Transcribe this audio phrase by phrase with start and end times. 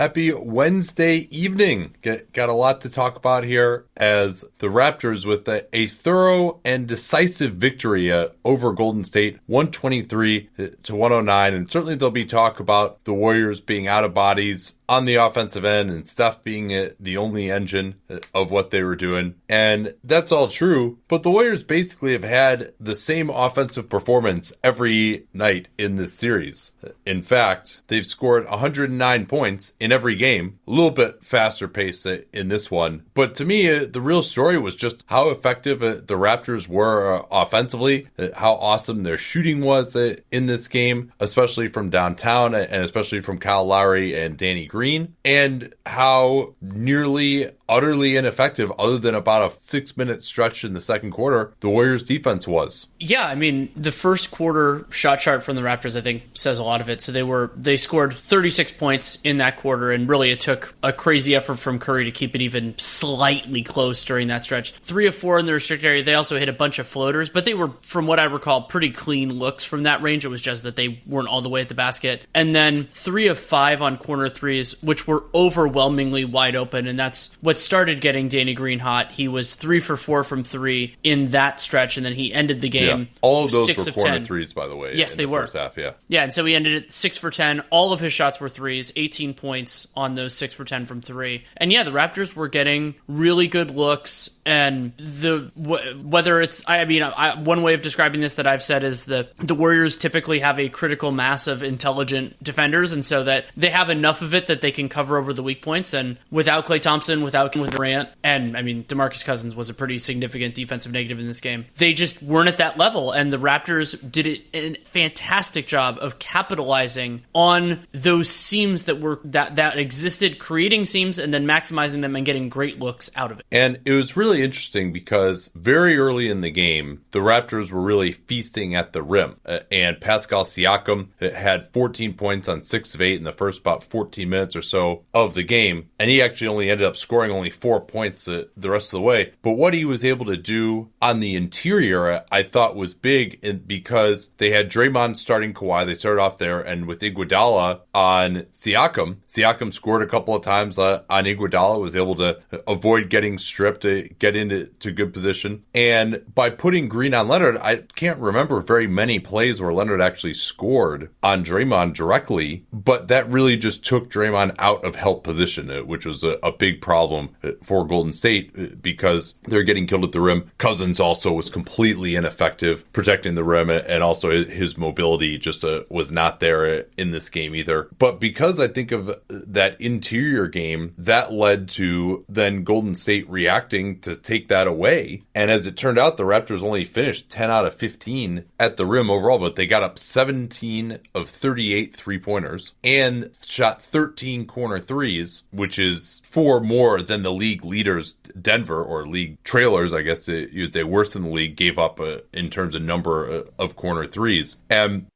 [0.00, 1.94] Happy Wednesday evening.
[2.00, 6.58] Get, got a lot to talk about here as the Raptors with a, a thorough
[6.64, 10.48] and decisive victory uh, over Golden State, 123
[10.84, 11.52] to 109.
[11.52, 15.64] And certainly there'll be talk about the Warriors being out of bodies on the offensive
[15.64, 19.36] end and Steph being uh, the only engine uh, of what they were doing.
[19.48, 25.28] And that's all true, but the Warriors basically have had the same offensive performance every
[25.32, 26.72] night in this series.
[27.06, 32.22] In fact, they've scored 109 points in every game, a little bit faster pace uh,
[32.32, 33.04] in this one.
[33.14, 38.54] But to me, the real story was just how effective the Raptors were offensively, how
[38.54, 44.20] awesome their shooting was in this game, especially from downtown and especially from Kyle Lowry
[44.20, 44.79] and Danny Green
[45.24, 51.12] and how nearly utterly ineffective, other than about a six minute stretch in the second
[51.12, 52.88] quarter, the Warriors defense was.
[52.98, 56.64] Yeah, I mean, the first quarter shot chart from the Raptors, I think, says a
[56.64, 57.00] lot of it.
[57.00, 60.92] So they were, they scored 36 points in that quarter, and really it took a
[60.92, 64.72] crazy effort from Curry to keep it even slightly close during that stretch.
[64.72, 66.02] Three of four in the restricted area.
[66.02, 68.90] They also hit a bunch of floaters, but they were, from what I recall, pretty
[68.90, 70.24] clean looks from that range.
[70.24, 72.26] It was just that they weren't all the way at the basket.
[72.34, 76.86] And then three of five on corner threes, which were overwhelmingly wide open.
[76.86, 79.12] And that's what started getting Danny Green hot.
[79.12, 82.68] He was three for four from three in that stretch, and then he ended the
[82.68, 83.00] game.
[83.00, 83.18] Yeah.
[83.20, 84.94] All of those six were corner threes, by the way.
[84.94, 85.46] Yes, they the were.
[85.52, 85.92] half, yeah.
[86.08, 87.60] Yeah, and so he ended it six for ten.
[87.70, 91.44] All of his shots were threes, 18 points on those six for ten from three.
[91.56, 97.04] And yeah, the Raptors were getting really good looks and the whether it's I mean
[97.04, 100.58] I, one way of describing this that I've said is the the Warriors typically have
[100.58, 104.60] a critical mass of intelligent defenders, and so that they have enough of it that
[104.60, 105.94] they can cover over the weak points.
[105.94, 109.98] And without Klay Thompson, without with Durant, and I mean Demarcus Cousins was a pretty
[109.98, 111.66] significant defensive negative in this game.
[111.76, 117.22] They just weren't at that level, and the Raptors did a fantastic job of capitalizing
[117.34, 122.26] on those seams that were that that existed, creating seams and then maximizing them and
[122.26, 123.46] getting great looks out of it.
[123.50, 128.12] And it was really interesting because very early in the game, the Raptors were really
[128.12, 129.36] feasting at the rim.
[129.44, 133.82] Uh, and Pascal Siakam had 14 points on 6 of 8 in the first about
[133.84, 135.88] 14 minutes or so of the game.
[135.98, 139.00] And he actually only ended up scoring only four points uh, the rest of the
[139.02, 139.32] way.
[139.42, 144.30] But what he was able to do on the interior, I thought was big because
[144.38, 145.86] they had Draymond starting Kawhi.
[145.86, 150.78] They started off there, and with Iguodala on Siakam, Siakam scored a couple of times
[150.78, 155.64] uh, on Iguodala, was able to avoid getting stripped, to get into to good position.
[155.74, 160.34] And by putting Green on Leonard, I can't remember very many plays where Leonard actually
[160.34, 165.80] scored on Draymond directly, but that really just took Draymond out of help position, uh,
[165.80, 170.04] which was a, a big problem uh, for Golden State uh, because they're getting killed
[170.04, 170.50] at the rim.
[170.58, 176.12] Cousins also was completely ineffective protecting the rim, and also his mobility just uh, was
[176.12, 177.88] not there in this game either.
[177.98, 184.00] But because I think of that interior game, that led to then Golden State reacting
[184.00, 185.22] to to take that away.
[185.34, 188.86] And as it turned out, the Raptors only finished 10 out of 15 at the
[188.86, 194.80] rim overall, but they got up 17 of 38 three pointers and shot 13 corner
[194.80, 200.28] threes, which is four more than the league leaders, Denver, or league trailers, I guess
[200.28, 203.76] you'd say worse than the league, gave up uh, in terms of number uh, of
[203.76, 204.56] corner threes.
[204.68, 205.06] And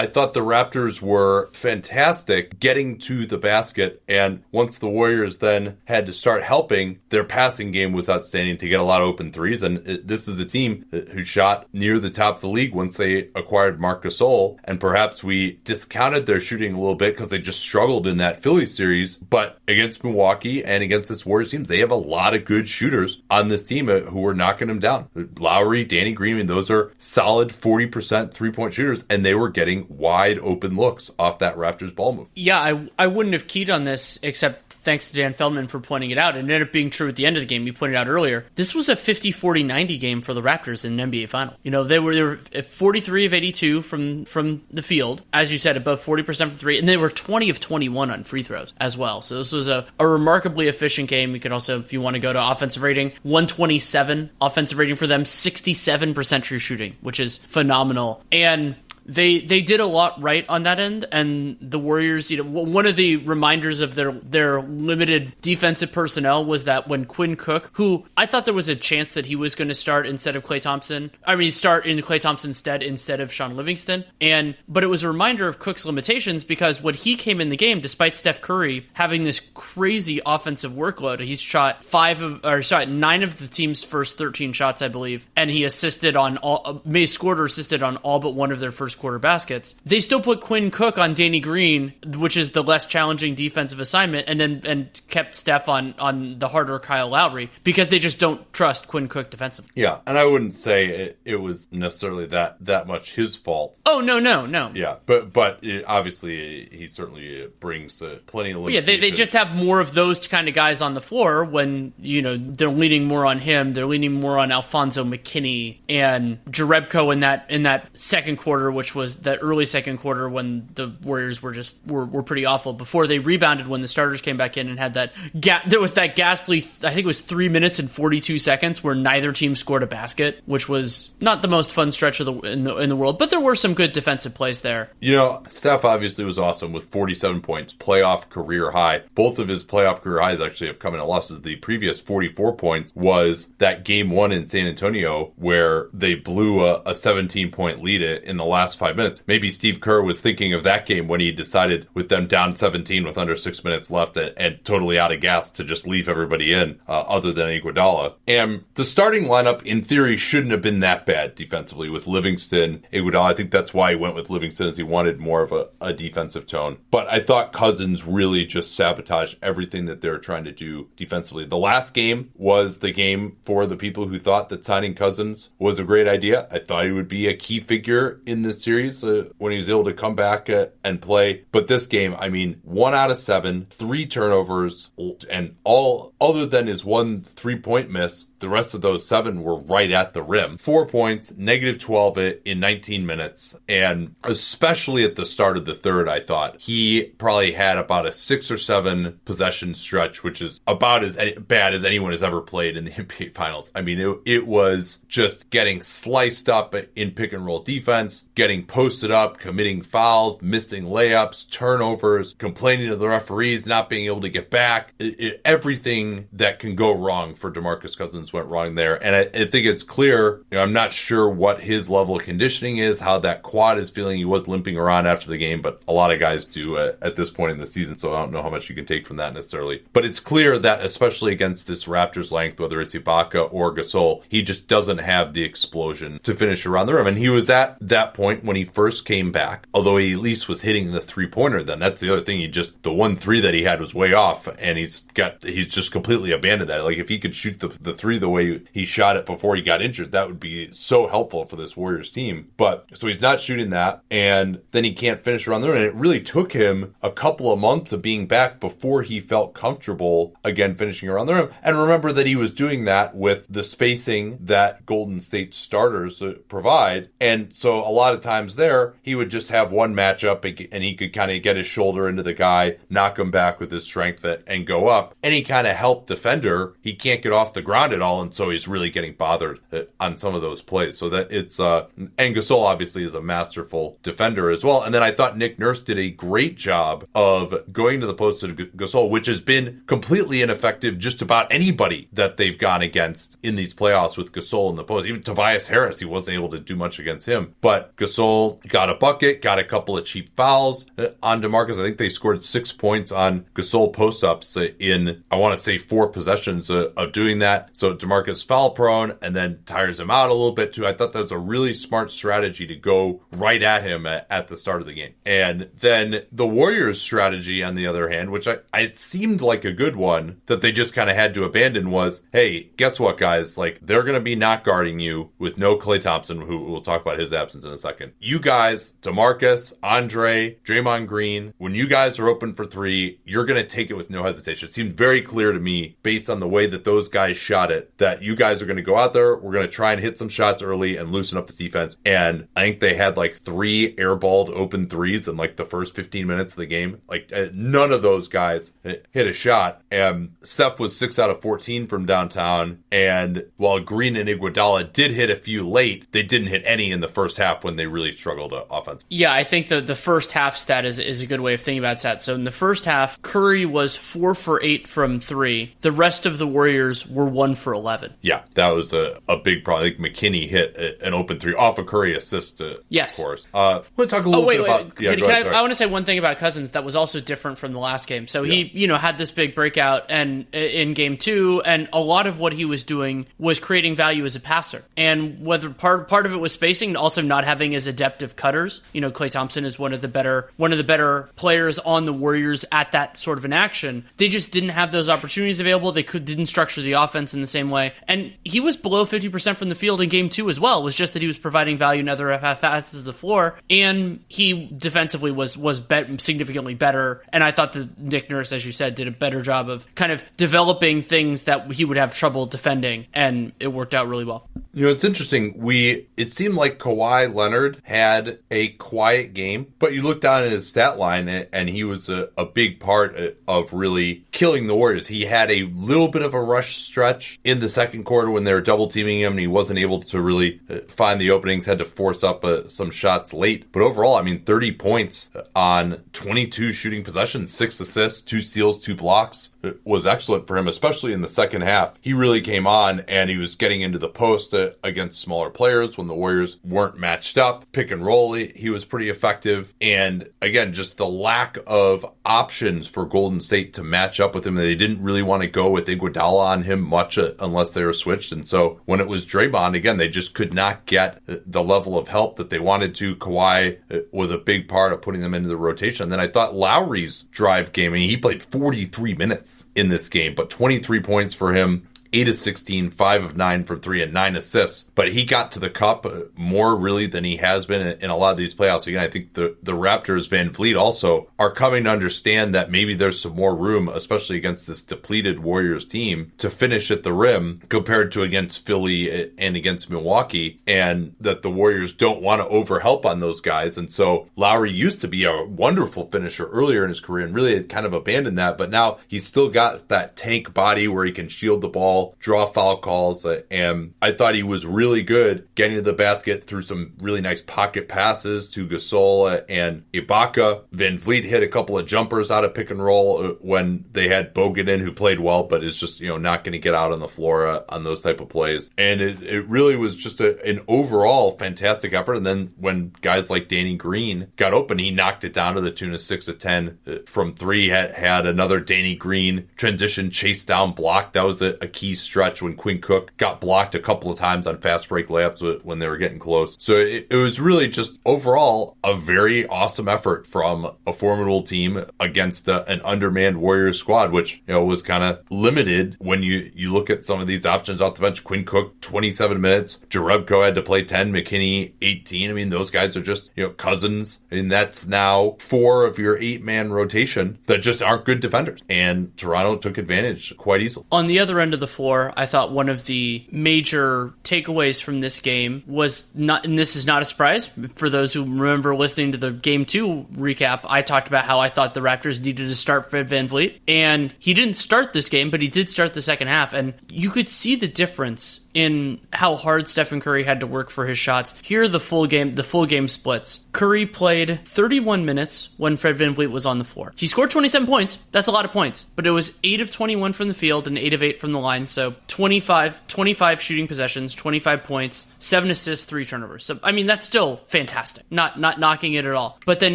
[0.00, 4.02] I thought the Raptors were fantastic getting to the basket.
[4.08, 8.68] And once the Warriors then had to start helping, their passing game was outstanding to
[8.68, 9.62] get a lot of open threes.
[9.62, 12.74] And uh, this is a team uh, who shot near the top of the league
[12.74, 14.58] once they acquired Marc Gasol.
[14.64, 18.40] And perhaps we discounted their shooting a little bit because they just struggled in that
[18.40, 19.18] Philly series.
[19.18, 23.20] But against Milwaukee and against this Warriors team, they have a lot of good shooters
[23.28, 25.10] on this team uh, who are knocking them down.
[25.38, 30.38] Lowry, Danny Green, those are solid 40% three point shooters, and they were getting wide
[30.38, 32.28] open looks off that Raptors ball move.
[32.34, 36.10] Yeah, I I wouldn't have keyed on this except thanks to Dan Feldman for pointing
[36.10, 36.36] it out.
[36.36, 37.66] It ended up being true at the end of the game.
[37.66, 38.46] You pointed out earlier.
[38.54, 41.54] This was a 50 40 90 game for the Raptors in an NBA final.
[41.62, 45.58] You know, they were, they were 43 of 82 from, from the field, as you
[45.58, 48.96] said, above 40% from three, and they were 20 of 21 on free throws as
[48.96, 49.22] well.
[49.22, 51.34] So this was a, a remarkably efficient game.
[51.34, 55.06] You could also, if you want to go to offensive rating, 127 offensive rating for
[55.06, 58.22] them, 67% true shooting, which is phenomenal.
[58.32, 58.76] And
[59.06, 62.30] they they did a lot right on that end, and the Warriors.
[62.30, 67.04] You know, one of the reminders of their their limited defensive personnel was that when
[67.04, 70.06] Quinn Cook, who I thought there was a chance that he was going to start
[70.06, 74.04] instead of Klay Thompson, I mean start in Klay Thompson's stead instead of Shaun Livingston,
[74.20, 77.56] and but it was a reminder of Cook's limitations because when he came in the
[77.56, 82.86] game, despite Steph Curry having this crazy offensive workload, he's shot five of or sorry
[82.86, 86.78] nine of the team's first thirteen shots, I believe, and he assisted on all, uh,
[86.84, 89.74] may scored or assisted on all but one of their first quarter baskets.
[89.84, 94.28] They still put Quinn Cook on Danny Green, which is the less challenging defensive assignment,
[94.28, 98.50] and then and kept Steph on on the harder Kyle Lowry because they just don't
[98.52, 99.70] trust Quinn Cook defensively.
[99.74, 103.78] Yeah, and I wouldn't say it, it was necessarily that that much his fault.
[103.86, 104.70] Oh no, no, no.
[104.74, 108.70] Yeah, but but it, obviously he certainly brings uh, plenty of.
[108.70, 111.92] yeah, they they just have more of those kind of guys on the floor when
[111.98, 113.72] you know they're leaning more on him.
[113.72, 118.94] They're leaning more on Alfonzo McKinnie and Jerebko in that in that second quarter, which
[118.94, 122.72] was that early second quarter when the Warriors were just were, were pretty awful.
[122.72, 125.92] Before they rebounded when the starters came back in and had that ga- there was
[125.92, 126.60] that ghastly.
[126.82, 129.86] I think it was three minutes and forty two seconds where neither team scored a
[129.86, 133.18] basket, which was not the most fun stretch of the in the in the world.
[133.18, 134.88] But there were some good defensive plays there.
[134.98, 139.02] You know, Steph obviously was awesome with forty seven points, playoff career high.
[139.14, 141.42] Both of his playoff career highs actually have come in losses.
[141.42, 146.64] The previous forty four points was that game one in San Antonio where they blew
[146.64, 149.22] a, a 17 point lead in the last five minutes.
[149.26, 153.04] Maybe Steve Kerr was thinking of that game when he decided with them down 17
[153.04, 156.52] with under six minutes left and, and totally out of gas to just leave everybody
[156.52, 158.14] in uh, other than Iguodala.
[158.26, 163.30] And the starting lineup in theory shouldn't have been that bad defensively with Livingston, Iguodala.
[163.30, 165.92] I think that's why he went with Livingston as he wanted more of a, a
[165.92, 166.78] defensive tone.
[166.90, 171.44] But I thought Cousins really just sabotaged everything that they're trying to do defensively.
[171.44, 175.78] The last game was the game for the people who thought that signing Cousins was
[175.78, 176.46] a great idea.
[176.50, 179.68] I thought he would be a key figure in this series uh, when he was
[179.68, 181.44] able to come back uh, and play.
[181.52, 184.90] But this game, I mean, one out of seven, three turnovers,
[185.28, 189.56] and all other than his one three point miss, the rest of those seven were
[189.56, 190.56] right at the rim.
[190.58, 193.56] Four points, negative 12 in 19 minutes.
[193.68, 198.12] And especially at the start of the third, I thought he probably had about a
[198.12, 202.76] six or seven possession stretch, which is about as bad as anyone has ever played
[202.76, 203.70] in the NBA Finals.
[203.74, 208.64] I mean, it, it was just getting sliced up in pick and roll defense, getting
[208.64, 214.28] posted up, committing fouls, missing layups, turnovers, complaining to the referees, not being able to
[214.28, 214.94] get back.
[214.98, 219.02] It, it, everything that can go wrong for DeMarcus Cousins went wrong there.
[219.02, 222.22] And I, I think it's clear, you know, I'm not sure what his level of
[222.22, 224.18] conditioning is, how that quad is feeling.
[224.18, 227.16] He was limping around after the game, but a lot of guys do uh, at
[227.16, 229.16] this point in the season, so I don't know how much you can take from
[229.16, 229.82] that necessarily.
[229.92, 234.42] But it's clear that, especially against this Raptors length, whether it's Ibaka or Gasol, he
[234.42, 237.06] just doesn't have the explosion to finish around the rim.
[237.06, 240.48] And he was at that point when he first came back, although he at least
[240.48, 241.78] was hitting the three pointer then.
[241.78, 242.38] That's the other thing.
[242.38, 245.68] He just, the one three that he had was way off, and he's got, he's
[245.68, 246.84] just completely abandoned that.
[246.84, 249.62] Like, if he could shoot the, the three the way he shot it before he
[249.62, 252.50] got injured, that would be so helpful for this Warriors team.
[252.56, 255.74] But so he's not shooting that, and then he can't finish around there.
[255.74, 259.54] And it really took him a couple of months of being back before he felt
[259.54, 261.50] comfortable again finishing around the rim.
[261.62, 267.08] And remember that he was doing that with the spacing that Golden State starters provide.
[267.20, 270.94] And so a lot of times there, he would just have one matchup and he
[270.94, 274.24] could kind of get his shoulder into the guy, knock him back with his strength
[274.24, 275.14] and go up.
[275.22, 278.09] Any kind of help defender, he can't get off the ground at all.
[278.18, 280.98] And so he's really getting bothered uh, on some of those plays.
[280.98, 281.86] So that it's, uh,
[282.18, 284.82] and Gasol obviously is a masterful defender as well.
[284.82, 288.42] And then I thought Nick Nurse did a great job of going to the post
[288.42, 293.54] of Gasol, which has been completely ineffective just about anybody that they've gone against in
[293.56, 295.06] these playoffs with Gasol in the post.
[295.06, 297.54] Even Tobias Harris, he wasn't able to do much against him.
[297.60, 301.78] But Gasol got a bucket, got a couple of cheap fouls uh, on DeMarcus.
[301.78, 305.78] I think they scored six points on Gasol post ups in, I want to say,
[305.78, 307.70] four possessions uh, of doing that.
[307.72, 310.86] So DeMarcus foul prone and then tires him out a little bit too.
[310.86, 314.48] I thought that was a really smart strategy to go right at him at, at
[314.48, 315.14] the start of the game.
[315.24, 319.72] And then the Warriors' strategy, on the other hand, which I, I seemed like a
[319.72, 323.58] good one that they just kind of had to abandon was, hey, guess what, guys?
[323.58, 327.02] Like, they're going to be not guarding you with no Klay Thompson, who we'll talk
[327.02, 328.12] about his absence in a second.
[328.18, 333.60] You guys, DeMarcus, Andre, Draymond Green, when you guys are open for three, you're going
[333.60, 334.68] to take it with no hesitation.
[334.68, 337.79] It seemed very clear to me, based on the way that those guys shot it,
[337.98, 340.18] that you guys are going to go out there, we're going to try and hit
[340.18, 341.96] some shots early and loosen up the defense.
[342.04, 346.26] And I think they had like three airballed open threes in like the first 15
[346.26, 347.00] minutes of the game.
[347.08, 349.82] Like, uh, none of those guys hit a shot.
[349.90, 352.82] And Steph was six out of 14 from downtown.
[352.90, 357.00] And while Green and Iguodala did hit a few late, they didn't hit any in
[357.00, 359.04] the first half when they really struggled uh, offense.
[359.08, 361.80] Yeah, I think the, the first half stat is, is a good way of thinking
[361.80, 362.22] about stats.
[362.22, 365.74] So in the first half, Curry was four for eight from three.
[365.80, 368.14] The rest of the Warriors were one for 11.
[368.20, 369.90] Yeah, that was a, a big problem.
[369.90, 373.18] Like McKinnie hit an open three off a Curry assist, uh, yes.
[373.18, 373.46] of course.
[373.52, 374.80] Uh, we'll talk a little oh, wait, bit wait.
[374.80, 375.00] about.
[375.00, 377.20] Yeah, can ahead, I, I, want to say one thing about Cousins that was also
[377.20, 378.26] different from the last game.
[378.26, 378.54] So Yeah.
[378.54, 382.38] he, you know, had this big breakout and in game two, and a lot of
[382.38, 384.84] what he was doing was creating value as a passer.
[384.96, 388.36] And whether part part of it was spacing, and also not having as adept of
[388.36, 388.80] cutters.
[388.92, 392.04] You know, Klay Thompson is one of the better one of the better players on
[392.04, 394.04] the Warriors at that sort of an action.
[394.16, 395.92] They just didn't have those opportunities available.
[395.92, 397.92] They could didn't structure the offense in the same way.
[398.08, 400.80] And he was below 50% from the field in game 2 as well.
[400.80, 404.24] It was just that he was providing value in other facets of the floor and
[404.28, 405.82] he defensively was was
[406.18, 407.22] significantly better.
[407.32, 410.12] And I thought that Nick Nurse as you said did a better job of kind
[410.12, 414.48] of developing things that he would have trouble defending and it worked out really well.
[414.72, 415.54] You know, it's interesting.
[415.58, 420.52] We it seemed like Kawhi Leonard had a quiet game, but you look down at
[420.52, 423.16] his stat line and he was a, a big part
[423.48, 425.06] of really killing the Warriors.
[425.08, 428.52] He had a little bit of a rush stretch in the second quarter when they
[428.52, 431.78] were double teaming him and he wasn't able to really uh, find the openings, had
[431.78, 433.70] to force up uh, some shots late.
[433.72, 438.94] But overall, I mean, 30 points on 22 shooting possessions, six assists, two steals, two
[438.94, 439.54] blocks
[439.84, 441.94] was excellent for him, especially in the second half.
[442.00, 445.98] He really came on and he was getting into the post uh, against smaller players
[445.98, 447.70] when the Warriors weren't matched up.
[447.72, 449.74] Pick and roll, he was pretty effective.
[449.80, 454.54] And again, just the lack of options for Golden State to match up with him.
[454.54, 457.92] They didn't really want to go with Iguodala on him much uh, unless they were
[457.92, 458.32] switched.
[458.32, 462.08] And so when it was Draymond, again, they just could not get the level of
[462.08, 463.16] help that they wanted to.
[463.16, 466.04] Kawhi uh, was a big part of putting them into the rotation.
[466.04, 470.08] And then I thought Lowry's drive game, I mean, he played 43 minutes in this
[470.08, 471.88] game, but 23 points for him.
[472.12, 474.90] 8 of 16, 5 of 9 from 3, and 9 assists.
[474.94, 478.32] But he got to the cup more really than he has been in a lot
[478.32, 478.86] of these playoffs.
[478.86, 483.20] Again, I think the, the Raptors, VanVleet also are coming to understand that maybe there's
[483.20, 488.12] some more room, especially against this depleted Warriors team, to finish at the rim compared
[488.12, 493.20] to against Philly and against Milwaukee, and that the Warriors don't want to overhelp on
[493.20, 493.78] those guys.
[493.78, 497.62] And so Lowry used to be a wonderful finisher earlier in his career and really
[497.64, 501.28] kind of abandoned that, but now he's still got that tank body where he can
[501.28, 505.76] shield the ball draw foul calls, uh, and I thought he was really good getting
[505.76, 510.62] to the basket through some really nice pocket passes to Gasol uh, and Ibaka.
[510.74, 514.34] VanVleet hit a couple of jumpers out of pick and roll uh, when they had
[514.34, 516.92] Bogut in, who played well, but is just you know not going to get out
[516.92, 518.70] on the floor uh, on those type of plays.
[518.76, 522.14] And it, it really was just a, an overall fantastic effort.
[522.14, 525.70] And then when guys like Danny Green got open, he knocked it down to the
[525.70, 527.68] tune of six of ten from three.
[527.68, 531.12] Had had another Danny Green transition chase down block.
[531.12, 534.46] That was a, a key stretch when Quinn Cook got blocked a couple of times
[534.46, 536.56] on fast break layups when they were getting close.
[536.60, 541.84] So it, it was really just overall a very awesome effort from a formidable team
[541.98, 546.50] against a, an undermanned Warriors squad, which you know was kind of limited when you
[546.54, 548.24] you look at some of these options off the bench.
[548.24, 552.30] Quinn Cook 27 minutes, Jerebko had to play 10, McKinnie, 18.
[552.30, 556.18] I mean those guys are just you know cousins, and that's now four of your
[556.18, 558.62] eight man rotation that just aren't good defenders.
[558.68, 560.86] And Toronto took advantage quite easily.
[560.92, 565.00] On the other end of the floor, I thought one of the major takeaways from
[565.00, 569.12] this game was not, and this is not a surprise for those who remember listening
[569.12, 570.60] to the game two recap.
[570.64, 574.34] I talked about how I thought the Raptors needed to start Fred VanVleet, and he
[574.34, 577.56] didn't start this game, but he did start the second half, and you could see
[577.56, 581.34] the difference in how hard Stephen Curry had to work for his shots.
[581.42, 583.46] Here are the full game, the full game splits.
[583.52, 586.92] Curry played 31 minutes when Fred VanVleet was on the floor.
[586.96, 587.98] He scored 27 points.
[588.12, 590.78] That's a lot of points, but it was 8 of 21 from the field and
[590.78, 591.66] 8 of 8 from the line.
[591.66, 596.44] So 25, 25 shooting possessions, 25 points, 7 assists, 3 turnovers.
[596.44, 598.04] So I mean that's still fantastic.
[598.10, 599.38] Not not knocking it at all.
[599.46, 599.74] But then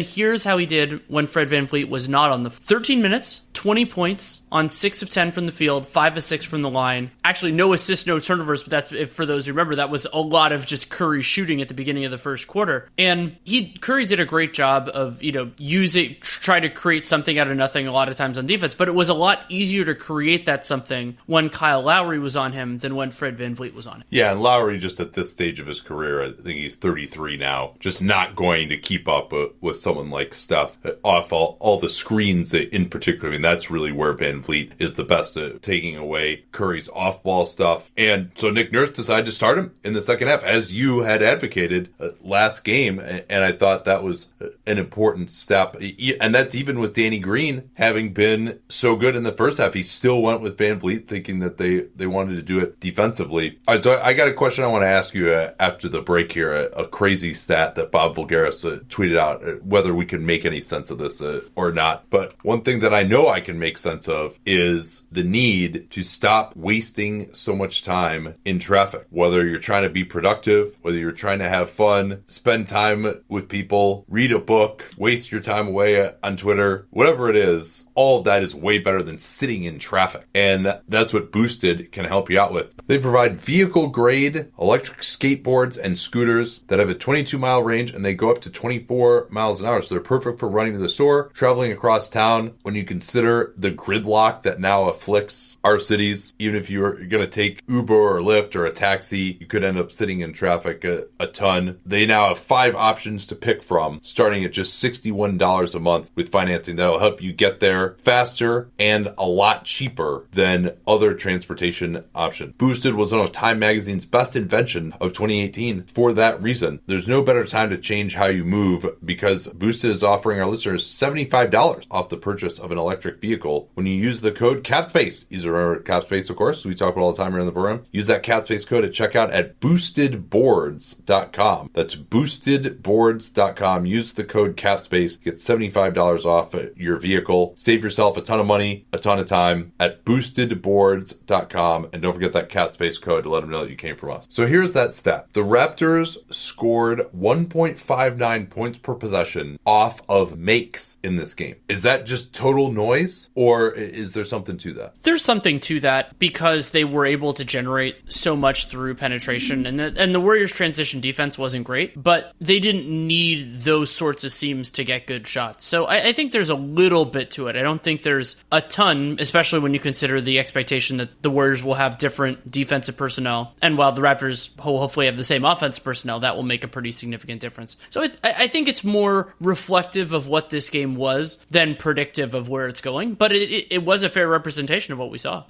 [0.00, 4.42] here's how he did when Fred VanVleet was not on the 13 minutes, 20 points
[4.52, 7.10] on 6 of 10 from the field, 5 of 6 from the line.
[7.24, 10.66] Actually no assists, no turnovers, that's for those who remember that was a lot of
[10.66, 12.88] just Curry shooting at the beginning of the first quarter.
[12.98, 17.38] And he Curry did a great job of, you know, using try to create something
[17.38, 19.84] out of nothing a lot of times on defense, but it was a lot easier
[19.84, 23.86] to create that something when Kyle Lowry was on him than when Fred VanVleet was
[23.86, 24.04] on him.
[24.10, 27.74] Yeah, and Lowry just at this stage of his career, I think he's 33 now,
[27.78, 31.78] just not going to keep up with, with someone like Steph uh, off all, all
[31.78, 33.28] the screens in particular.
[33.28, 37.44] I mean, that's really where VanVleet is the best at taking away Curry's off ball
[37.46, 37.90] stuff.
[37.96, 41.22] And so Nick Nurse decided to start him in the second half, as you had
[41.22, 42.98] advocated uh, last game.
[42.98, 45.76] And I thought that was uh, an important step.
[46.20, 49.74] And that's even with Danny Green having been so good in the first half.
[49.74, 53.58] He still went with VanVleet thinking that they, they wanted to do it defensively.
[53.68, 56.00] All right, so I got a question I want to ask you uh, after the
[56.00, 56.52] break here.
[56.52, 60.62] A, a, crazy stat that Bob Voulgaris uh, tweeted out, whether we can make any
[60.62, 61.22] sense of this
[61.54, 62.08] or not.
[62.08, 66.02] But one thing that I know I can make sense of is the need to
[66.02, 69.06] stop wasting so much time in traffic.
[69.10, 73.48] Whether you're trying to be productive, whether you're trying to have fun, spend time with
[73.48, 78.24] people, read a book, waste your time away on Twitter, whatever it is, all of
[78.24, 80.26] that is way better than sitting in traffic.
[80.32, 82.72] And that's what Boosted can help you out with.
[82.86, 88.04] They provide vehicle grade electric skateboards and scooters that have a 22 mile range and
[88.04, 89.82] they go up to 24 miles an hour.
[89.82, 92.54] So they're perfect for running to the store, traveling across town.
[92.62, 97.26] When you consider the gridlock that now afflicts our cities, even if you're going to
[97.26, 101.06] take Uber or Lyft or a taxi, you could end up sitting in traffic a,
[101.18, 101.78] a ton.
[101.84, 106.30] They now have five options to pick from, starting at just $61 a month with
[106.30, 112.54] financing that'll help you get there faster and a lot cheaper than other transportation options.
[112.54, 116.80] Boosted was one of Time Magazine's best invention of 2018 for that reason.
[116.86, 120.86] There's no better time to change how you move because Boosted is offering our listeners
[120.86, 125.26] $75 off the purchase of an electric vehicle when you use the code CAPSPACE.
[125.30, 126.64] Use our CAPSPACE, of course.
[126.64, 127.84] We talk about all the time in the program.
[127.92, 131.70] Use that CAPSPACE code at checkout at boostedboards.com.
[131.72, 133.86] That's boostedboards.com.
[133.86, 135.22] Use the code CAPSPACE.
[135.22, 137.52] Get $75 off your vehicle.
[137.56, 141.90] Save yourself a ton of money, a ton of time at boostedboards.com.
[141.92, 144.26] And don't forget that CAPSPACE code to let them know that you came from us.
[144.28, 145.28] So here's that stat.
[145.32, 151.54] The Raptors scored 1.59 points per possession off of makes in this game.
[151.68, 154.96] Is that just total noise or is there something to that?
[155.02, 159.78] There's something to that because they were able to generate so much through penetration and
[159.78, 164.32] the, and the Warriors transition defense wasn't great, but they didn't need those sorts of
[164.32, 165.64] seams to get good shots.
[165.64, 167.56] So I, I think there's a little bit to it.
[167.56, 171.62] I don't think there's a ton, especially when you consider the expectation that the Warriors
[171.62, 173.54] will have different defensive personnel.
[173.62, 176.68] And while the Raptors will hopefully have the same offensive personnel, that will make a
[176.68, 177.76] pretty significant difference.
[177.90, 182.48] So I, I think it's more reflective of what this game was than predictive of
[182.48, 185.44] where it's going, but it, it, it was a fair representation of what we saw.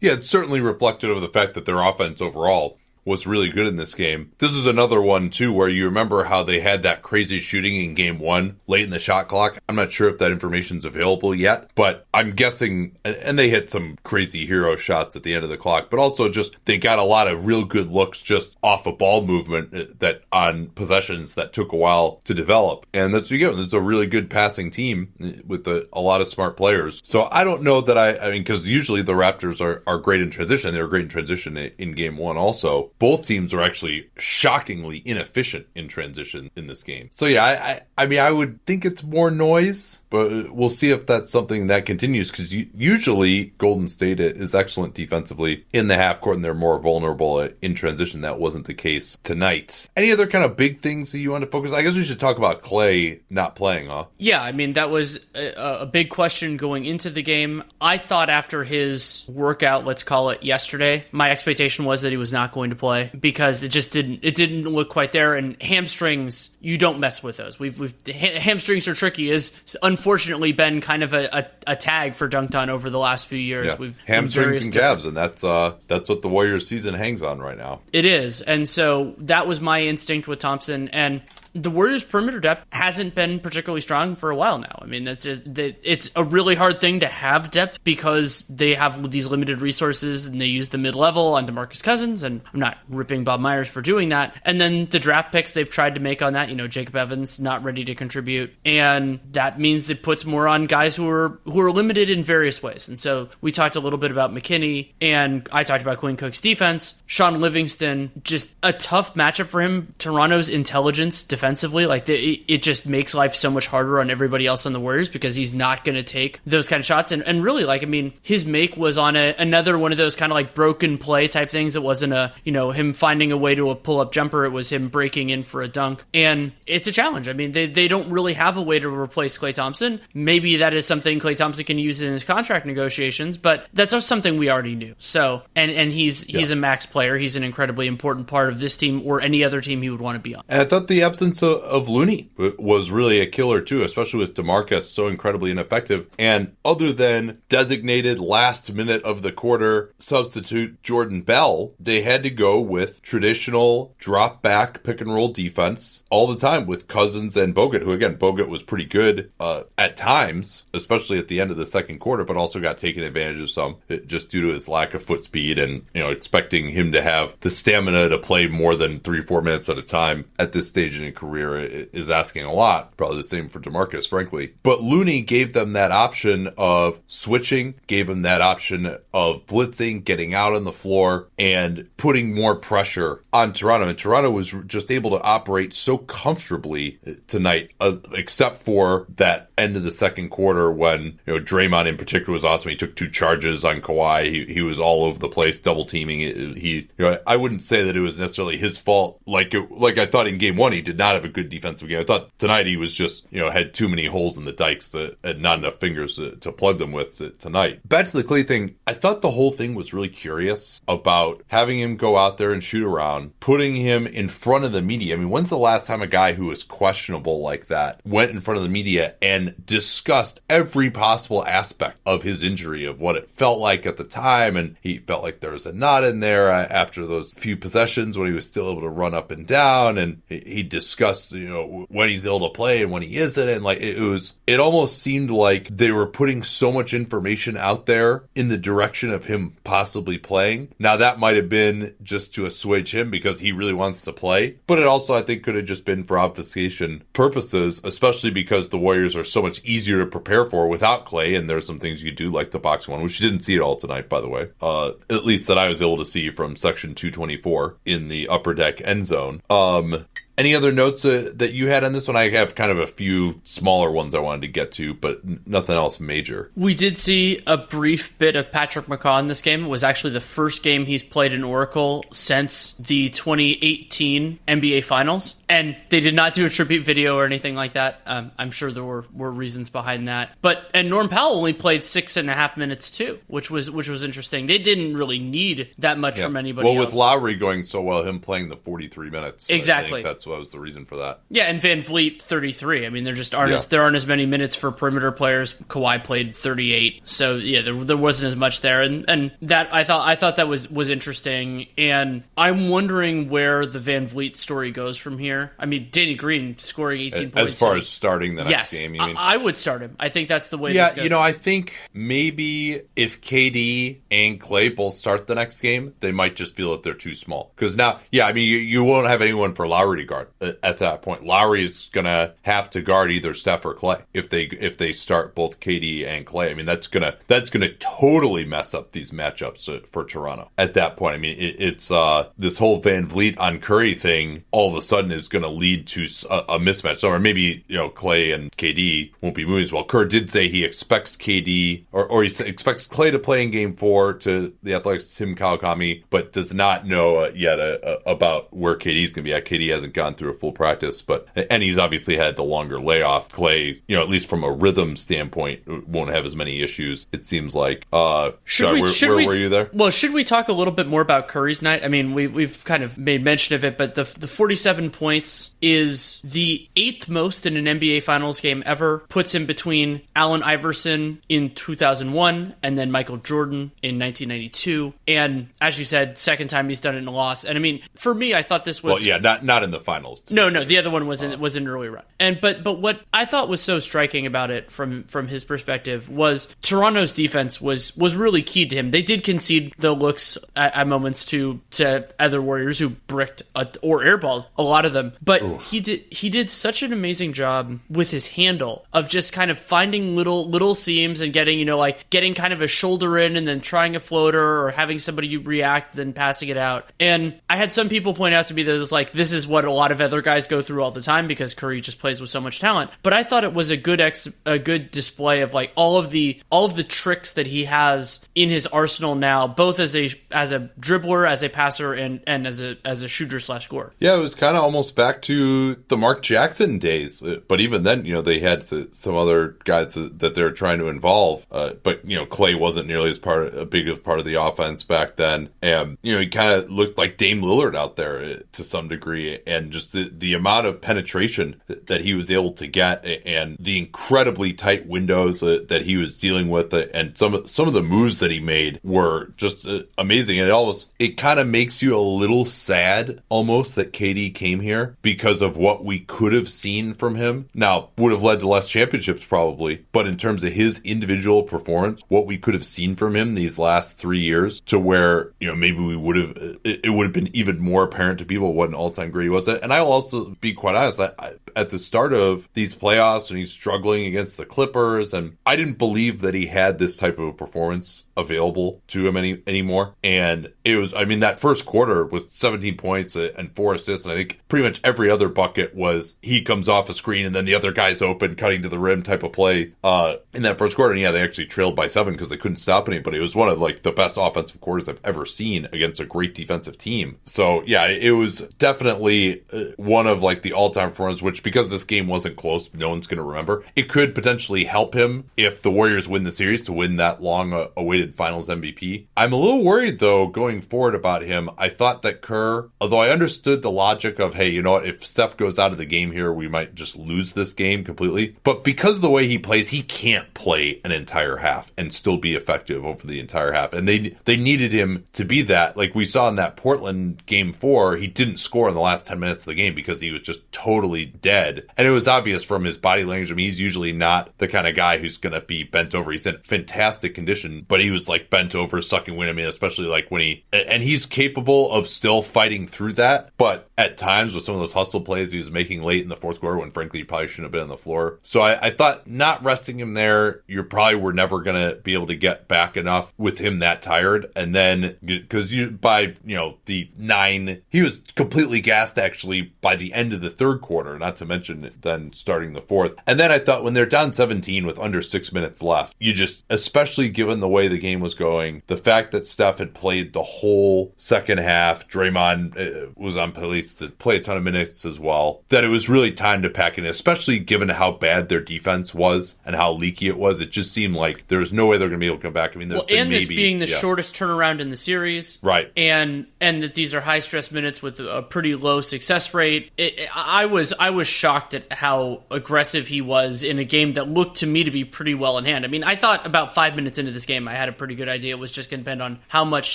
[0.00, 3.76] Yeah, it's certainly reflective of the fact that their offense overall was really good in
[3.76, 4.32] this game.
[4.38, 7.94] This is another one too where you remember how they had that crazy shooting in
[7.94, 9.58] game 1 late in the shot clock.
[9.68, 13.96] I'm not sure if that information's available yet, but I'm guessing and they hit some
[14.02, 17.04] crazy hero shots at the end of the clock, but also just they got a
[17.04, 21.34] lot of real good looks just off a of ball movement uh, that on possessions
[21.34, 22.86] that took a while to develop.
[22.92, 23.50] And that's you get.
[23.60, 27.00] Is a really good passing team uh, with a, a lot of smart players.
[27.04, 30.20] So I don't know that I I mean cuz usually the Raptors are are great
[30.20, 30.72] in transition.
[30.72, 35.02] They were great in transition in, in game 1 also both teams are actually shockingly
[35.04, 37.08] inefficient in transition in this game.
[37.12, 40.90] So yeah, I, I, I mean, I would think it's more noise, but we'll see
[40.90, 46.20] if that's something that continues because usually Golden State is excellent defensively in the half
[46.20, 48.20] court and they're more vulnerable in transition.
[48.20, 49.88] That wasn't the case tonight.
[49.96, 51.72] Any other kind of big things that you want to focus?
[51.72, 54.06] I guess we should talk about Klay not playing, huh?
[54.18, 57.64] Yeah, I mean that was a, a big question going into the game.
[57.80, 62.30] I thought after his workout, let's call it yesterday, my expectation was that he was
[62.30, 65.34] not going to play because it just didn't it didn't look quite there.
[65.34, 67.58] And hamstrings, you don't mess with those.
[67.58, 69.30] We've we've hamstrings are tricky.
[69.30, 73.26] Is unfortunately been kind of a, a, a, tag for dunked on over the last
[73.26, 73.66] few years.
[73.66, 73.76] Yeah.
[73.76, 77.58] We've hamstrings and calves, and that's uh that's what the Warriors season hangs on right
[77.58, 77.80] now.
[77.92, 81.22] It is, and so that was my instinct with Thompson, and
[81.54, 84.78] the Warriors' perimeter depth hasn't been particularly strong for a while now.
[84.82, 89.26] I mean, it's it's a really hard thing to have depth because they have these
[89.26, 93.24] limited resources and they use the mid level on Demarcus Cousins, and I'm not ripping
[93.24, 94.36] Bob Myers for doing that.
[94.44, 97.40] And then the draft picks they've tried to make on that, you know, Jacob Evans
[97.40, 101.60] not ready to contribute, and that means it puts more on guys who are who
[101.60, 102.88] are limited in various ways.
[102.88, 106.40] And so we talked a little bit about McKinnie, and I talked about Quinn Cook's
[106.40, 107.00] defense.
[107.06, 109.92] Shaun Livingston, just a tough matchup for him.
[109.98, 111.86] Toronto's intelligence defensively.
[111.86, 115.08] Like the, it just makes life so much harder on everybody else on the Warriors
[115.08, 117.12] because he's not going to take those kind of shots.
[117.12, 120.14] And, and really, like I mean, his make was on a, another one of those
[120.14, 121.76] kind of like broken play type things.
[121.76, 124.44] It wasn't a you know him finding a way to a pull up jumper.
[124.44, 126.04] It was him breaking in for a dunk.
[126.12, 127.28] And it's a challenge.
[127.28, 130.00] I mean, they they don't really have a way to replace Klay Thompson.
[130.12, 134.06] Maybe that is something Klay Thompson can use in his contract negotiations, but that's just
[134.06, 134.94] something we already knew.
[134.98, 136.40] So and and he's yeah.
[136.40, 137.16] he's a max player.
[137.16, 140.16] He's an incredibly important part of this team or any other team he would want
[140.16, 140.44] to be on.
[140.48, 144.34] And I thought the absence of, of Looney was really a killer too, especially with
[144.34, 146.08] Demarcus so incredibly ineffective.
[146.18, 152.30] And other than designated last minute of the quarter substitute Jordan Bell, they had to
[152.30, 157.54] go with traditional drop back pick and roll defense all the time with Cousins and
[157.54, 161.56] Bogut, who again Bogut was pretty good uh, at times, especially at the end of
[161.56, 164.94] the second quarter, but also got taken advantage of some just due to his lack
[164.94, 168.76] of foot speed and you know expecting him to have the stamina to play more
[168.76, 172.52] than three four minutes at a time at this stage in career is asking a
[172.52, 172.96] lot.
[172.96, 174.54] Probably the same for Demarcus, frankly.
[174.62, 180.32] But Looney gave them that option of switching, gave them that option of blitzing, getting
[180.32, 183.88] out on the floor, and putting more pressure on Toronto.
[183.88, 189.76] And Toronto was just able to operate so comfortably tonight, uh, except for that end
[189.76, 192.70] of the second quarter when you know Draymond in particular was awesome.
[192.70, 194.26] He took two charges on Kawhi.
[194.26, 196.20] He, he was all over the place, double teaming.
[196.56, 199.20] He, you know, I wouldn't say that it was necessarily his fault.
[199.26, 201.88] Like it, like I thought in game one, he did not have a good defensive
[201.88, 202.00] game.
[202.00, 204.90] I thought tonight he was just you know had too many holes in the dikes
[204.90, 207.86] to, and not enough fingers to, to plug them with tonight.
[207.88, 211.78] Back to the Klay thing, I thought the whole thing was really curious about having
[211.78, 215.14] him go out there and shoot around, putting him in front of the media.
[215.14, 218.40] I mean, when's the last time a guy who was questionable like that went in
[218.40, 223.30] front of the media and discussed every possible aspect of his injury, of what it
[223.30, 226.50] felt like at the time, and he felt like there was a knot in there
[226.50, 229.98] uh, after those few possessions when he was still able to run up and down,
[229.98, 233.64] and he discussed, you know, when he's able to play and when he isn't, and
[233.64, 238.24] like it was, it almost seemed like they were putting so much information out there
[238.34, 240.72] in the direction of him possibly playing.
[240.78, 244.58] Now that might have been just to assuage him because he really wants to play,
[244.66, 248.78] but it also I think could have just been for obfuscation purposes, especially because the
[248.78, 251.36] Warriors are so much easier to prepare for without Klay.
[251.36, 253.60] and there's some things you do like the box one, which you didn't see it
[253.60, 254.48] all tonight, by the way.
[254.60, 258.54] Uh, at least that I was able to see from section 224 in the upper
[258.54, 259.42] deck end zone.
[259.50, 260.06] Um,
[260.40, 262.16] any other notes uh, that you had on this one?
[262.16, 265.40] I have kind of a few smaller ones I wanted to get to, but n-
[265.44, 266.50] nothing else major.
[266.56, 269.66] We did see a brief bit of Patrick McCaw in this game.
[269.66, 275.36] It was actually the first game he's played in Oracle since the 2018 NBA Finals,
[275.46, 278.00] and they did not do a tribute video or anything like that.
[278.06, 280.30] Um, I'm sure there were, were reasons behind that.
[280.40, 283.90] But and Norm Powell only played six and a half minutes too, which was which
[283.90, 284.46] was interesting.
[284.46, 286.24] They didn't really need that much yeah.
[286.24, 286.66] from anybody.
[286.66, 286.86] Well, else.
[286.86, 290.02] with Lowry going so well, him playing the 43 minutes, exactly.
[290.02, 291.20] that's what was the reason for that.
[291.28, 292.86] Yeah, and VanVleet 33.
[292.86, 293.56] I mean, there just aren't yeah.
[293.56, 295.54] as, there aren't as many minutes for perimeter players.
[295.68, 299.84] Kawhi played 38, so yeah, there, there wasn't as much there, and and that I
[299.84, 304.96] thought I thought that was was interesting, and I'm wondering where the VanVleet story goes
[304.96, 305.52] from here.
[305.58, 307.52] I mean, Danny Green scoring 18 as, points.
[307.52, 309.96] As far as starting the next yes, game, I, I, would start him.
[309.98, 310.72] I think that's the way.
[310.72, 315.94] Yeah, you know, I think maybe if KD and Klay both start the next game,
[316.00, 317.52] they might just feel that they're too small.
[317.56, 320.78] Because now, yeah, I mean, you, you won't have anyone for Lowry to guard at
[320.78, 321.24] that point.
[321.24, 325.60] Lowry's gonna have to guard either Steph or Klay if they if they start both
[325.60, 326.50] KD and Klay.
[326.50, 330.96] I mean, that's gonna that's gonna totally mess up these matchups for Toronto at that
[330.96, 331.14] point.
[331.14, 335.10] I mean, it, it's uh this whole VanVleet on Curry thing all of a sudden
[335.10, 337.04] is to lead to a, a, mismatch.
[337.04, 339.84] Or maybe you know Klay and KD won't be moving as well.
[339.84, 343.74] Kerr did say he expects KD or, or he expects Klay to play in Game
[343.74, 348.52] Four to the Athletic's Tim Kawakami, but does not know uh, yet uh, uh, about
[348.54, 349.44] where KD is to be at.
[349.44, 353.28] KD hasn't gone through a full practice, but and he's obviously had the longer layoff.
[353.28, 357.06] Klay, you know, at least from a rhythm standpoint, won't have as many issues.
[357.12, 357.86] It seems like.
[357.92, 359.68] Uh, should we, where, should where we, were you there?
[359.74, 361.84] Well, should we talk a little bit more about Curry's night?
[361.84, 365.54] I mean, we we've kind of made mention of it, but the the 47 points
[365.60, 369.00] is the eighth most in an NBA Finals game ever.
[369.10, 374.94] Puts him between Allen Iverson in 2001 and then Michael Jordan in 1992.
[375.06, 377.44] And as you said, second time he's done it in a loss.
[377.44, 379.80] And I mean, for me, I thought this was well, yeah, not not in the
[379.90, 380.30] finals.
[380.30, 382.04] No, no, the other one was in, uh, was an early run.
[382.18, 386.08] And but but what I thought was so striking about it from from his perspective
[386.08, 388.90] was Toronto's defense was was really key to him.
[388.90, 393.66] They did concede the looks at, at moments to to other Warriors who bricked a,
[393.82, 395.70] or airballed a lot of them, but Oof.
[395.70, 399.58] he did he did such an amazing job with his handle of just kind of
[399.58, 403.36] finding little little seams and getting you know like getting kind of a shoulder in
[403.36, 406.90] and then trying a floater or having somebody react then passing it out.
[407.00, 409.46] And I had some people point out to me that it was like this is
[409.46, 412.20] what a lot of other guys go through all the time because Curry just plays
[412.20, 412.90] with so much talent.
[413.02, 416.10] But I thought it was a good ex a good display of like all of
[416.10, 420.10] the all of the tricks that he has in his arsenal now, both as a
[420.30, 423.92] as a dribbler, as a passer, and and as a as a shooter slash scorer.
[423.98, 427.22] Yeah, it was kind of almost back to the Mark Jackson days.
[427.22, 430.88] Uh, but even then, you know, they had some other guys that they're trying to
[430.88, 431.46] involve.
[431.50, 434.24] Uh, but you know, Klay wasn't nearly as part of, a big of part of
[434.24, 437.96] the offense back then, and you know, he kind of looked like Dame Lillard out
[437.96, 442.30] there uh, to some degree, and just the the amount of penetration that he was
[442.30, 447.16] able to get, and the incredibly tight windows that he was dealing with, uh, and
[447.16, 450.38] some of, some of the moves that he made were just uh, amazing.
[450.38, 454.60] And it almost it kind of makes you a little sad almost that KD came
[454.60, 457.48] here because of what we could have seen from him.
[457.54, 462.02] Now, would have led to less championships probably, but in terms of his individual performance,
[462.08, 465.54] what we could have seen from him these last three years to where, you know,
[465.54, 468.68] maybe we would have, it, it would have been even more apparent to people what
[468.68, 469.48] an all time great he was.
[469.62, 471.00] And I'll also be quite honest.
[471.00, 475.36] I, I, at the start of these playoffs, and he's struggling against the Clippers, and
[475.46, 479.42] I didn't believe that he had this type of a performance available to him any
[479.46, 479.94] anymore.
[480.02, 484.12] And it was, I mean, that first quarter with 17 points and four assists, and
[484.12, 487.44] I think pretty much every other bucket was he comes off a screen and then
[487.44, 490.76] the other guy's open, cutting to the rim type of play uh, in that first
[490.76, 490.92] quarter.
[490.92, 493.18] And yeah, they actually trailed by seven because they couldn't stop anybody.
[493.18, 496.34] It was one of like the best offensive quarters I've ever seen against a great
[496.34, 497.18] defensive team.
[497.24, 501.22] So yeah, it was definitely Uh, one of like the all-time performances.
[501.22, 503.64] Which because this game wasn't close, no one's going to remember.
[503.76, 508.10] It could potentially help him if the Warriors win the series to win that long-awaited
[508.10, 509.06] uh, Finals MVP.
[509.16, 511.50] I'm a little worried though going forward about him.
[511.58, 515.04] I thought that Kerr, although I understood the logic of hey, you know what, if
[515.04, 518.36] Steph goes out of the game here, we might just lose this game completely.
[518.44, 522.16] But because of the way he plays, he can't play an entire half and still
[522.16, 523.72] be effective over the entire half.
[523.72, 525.76] And they they needed him to be that.
[525.76, 529.20] Like we saw in that Portland game four, he didn't score in the last ten
[529.20, 531.66] minutes of the game because he was just totally dead.
[531.76, 533.30] And it was obvious from his body language.
[533.30, 536.12] I mean, he's usually not the kind of guy who's going to be bent over.
[536.12, 539.30] He's in fantastic condition, but he was like bent over, sucking wind.
[539.30, 543.30] I mean, especially like when he and he's capable of still fighting through that.
[543.36, 546.16] But at times with some of those hustle plays he was making late in the
[546.16, 548.18] fourth quarter, when frankly he probably shouldn't have been on the floor.
[548.22, 551.94] So I, I thought not resting him there, you probably were never going to be
[551.94, 554.30] able to get back enough with him that tired.
[554.36, 559.29] And then because you by you know the nine, he was completely gassed actually
[559.60, 560.98] by the end of the third quarter.
[560.98, 562.94] Not to mention then starting the fourth.
[563.06, 566.44] And then I thought when they're down 17 with under six minutes left, you just
[566.50, 570.22] especially given the way the game was going, the fact that Steph had played the
[570.22, 574.98] whole second half, Draymond uh, was on police to play a ton of minutes as
[574.98, 575.42] well.
[575.48, 579.36] That it was really time to pack in, especially given how bad their defense was
[579.44, 580.40] and how leaky it was.
[580.40, 582.32] It just seemed like there was no way they're going to be able to come
[582.32, 582.56] back.
[582.56, 583.76] I mean, well, and maybe, this being the yeah.
[583.76, 585.70] shortest turnaround in the series, right?
[585.76, 589.72] And and that these are high stress minutes with a pretty low success rate.
[589.76, 594.08] It, I was I was shocked at how aggressive he was in a game that
[594.08, 595.64] looked to me to be pretty well in hand.
[595.64, 598.08] I mean, I thought about five minutes into this game, I had a pretty good
[598.08, 598.34] idea.
[598.34, 599.74] It was just going to depend on how much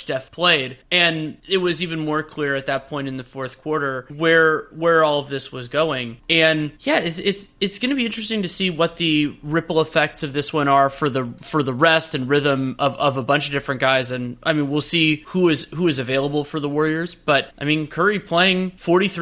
[0.00, 4.06] Steph played, and it was even more clear at that point in the fourth quarter
[4.14, 6.18] where where all of this was going.
[6.30, 10.22] And yeah, it's it's it's going to be interesting to see what the ripple effects
[10.22, 13.46] of this one are for the for the rest and rhythm of, of a bunch
[13.46, 14.10] of different guys.
[14.10, 17.14] And I mean, we'll see who is who is available for the Warriors.
[17.14, 18.72] But I mean, Curry playing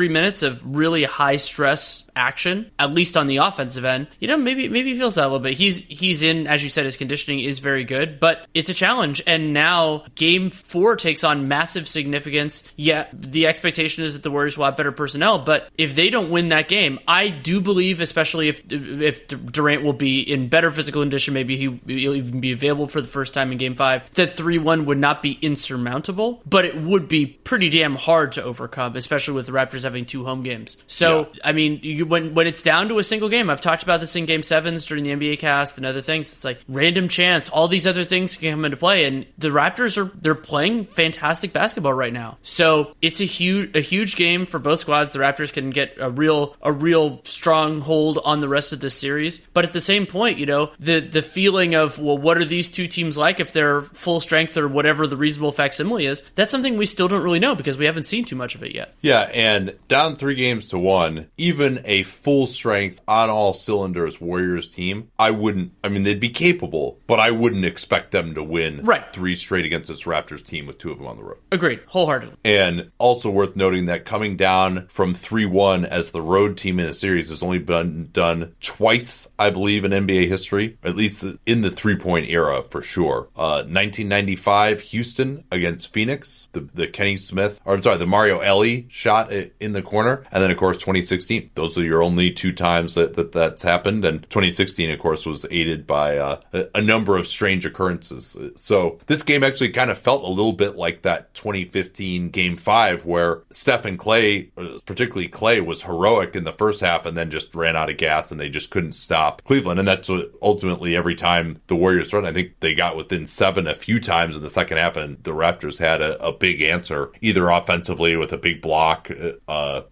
[0.05, 4.07] 43 minutes of really high stress action, at least on the offensive end.
[4.21, 5.55] You know, maybe maybe he feels that a little bit.
[5.55, 9.23] He's he's in, as you said, his conditioning is very good, but it's a challenge.
[9.27, 12.65] And now Game Four takes on massive significance.
[12.77, 16.31] Yeah, the expectation is that the Warriors will have better personnel, but if they don't
[16.31, 21.03] win that game, I do believe, especially if if Durant will be in better physical
[21.03, 24.13] condition, maybe he, will even be available for the first time in Game Five.
[24.15, 28.43] That three one would not be insurmountable, but it would be pretty damn hard to
[28.43, 30.77] overcome, especially with the Raptors having two home games.
[30.87, 31.41] So, yeah.
[31.45, 34.17] I mean, you when when it's down to a single game, I've talked about this
[34.17, 36.27] in Game Sevens during the NBA cast and other things.
[36.33, 39.97] It's like random chance, all these other things can come into play, and the Raptors
[39.97, 42.39] are they're playing fantastic basketball right now.
[42.43, 45.13] So it's a huge a huge game for both squads.
[45.13, 48.95] The Raptors can get a real a real strong hold on the rest of this
[48.95, 52.45] series, but at the same point, you know the the feeling of well, what are
[52.45, 56.23] these two teams like if they're full strength or whatever the reasonable facsimile is?
[56.35, 58.75] That's something we still don't really know because we haven't seen too much of it
[58.75, 58.95] yet.
[59.01, 64.69] Yeah, and down three games to one, even a full strength on all cylinders Warriors
[64.69, 65.73] team, I wouldn't.
[65.83, 69.13] I mean, they'd be capable, but I wouldn't expect them to win right.
[69.13, 71.39] three straight against this Raptors team with two of them on the road.
[71.53, 72.37] Agreed, wholeheartedly.
[72.45, 76.87] And also worth noting that coming down from three one as the road team in
[76.87, 81.61] a series has only been done twice, I believe, in NBA history, at least in
[81.61, 83.29] the three point era for sure.
[83.37, 88.87] Uh, 1995 Houston against Phoenix, the the Kenny Smith, or I'm sorry, the Mario Elie
[88.89, 91.51] shot in the corner, and then of course 2016.
[91.55, 94.05] Those are your only two times that, that that's happened.
[94.05, 96.41] And 2016, of course, was aided by uh,
[96.75, 98.37] a, number of strange occurrences.
[98.57, 103.05] So this game actually kind of felt a little bit like that 2015 game five
[103.05, 107.31] where Steph and Klay, uh, particularly Klay, was heroic in the first half and then
[107.31, 109.79] just ran out of gas and they just couldn't stop Cleveland.
[109.79, 113.67] And that's what ultimately every time the Warriors run, I think they got within seven
[113.67, 117.11] a few times in the second half and the Raptors had a, a big answer,
[117.21, 119.33] either offensively with a big block uh,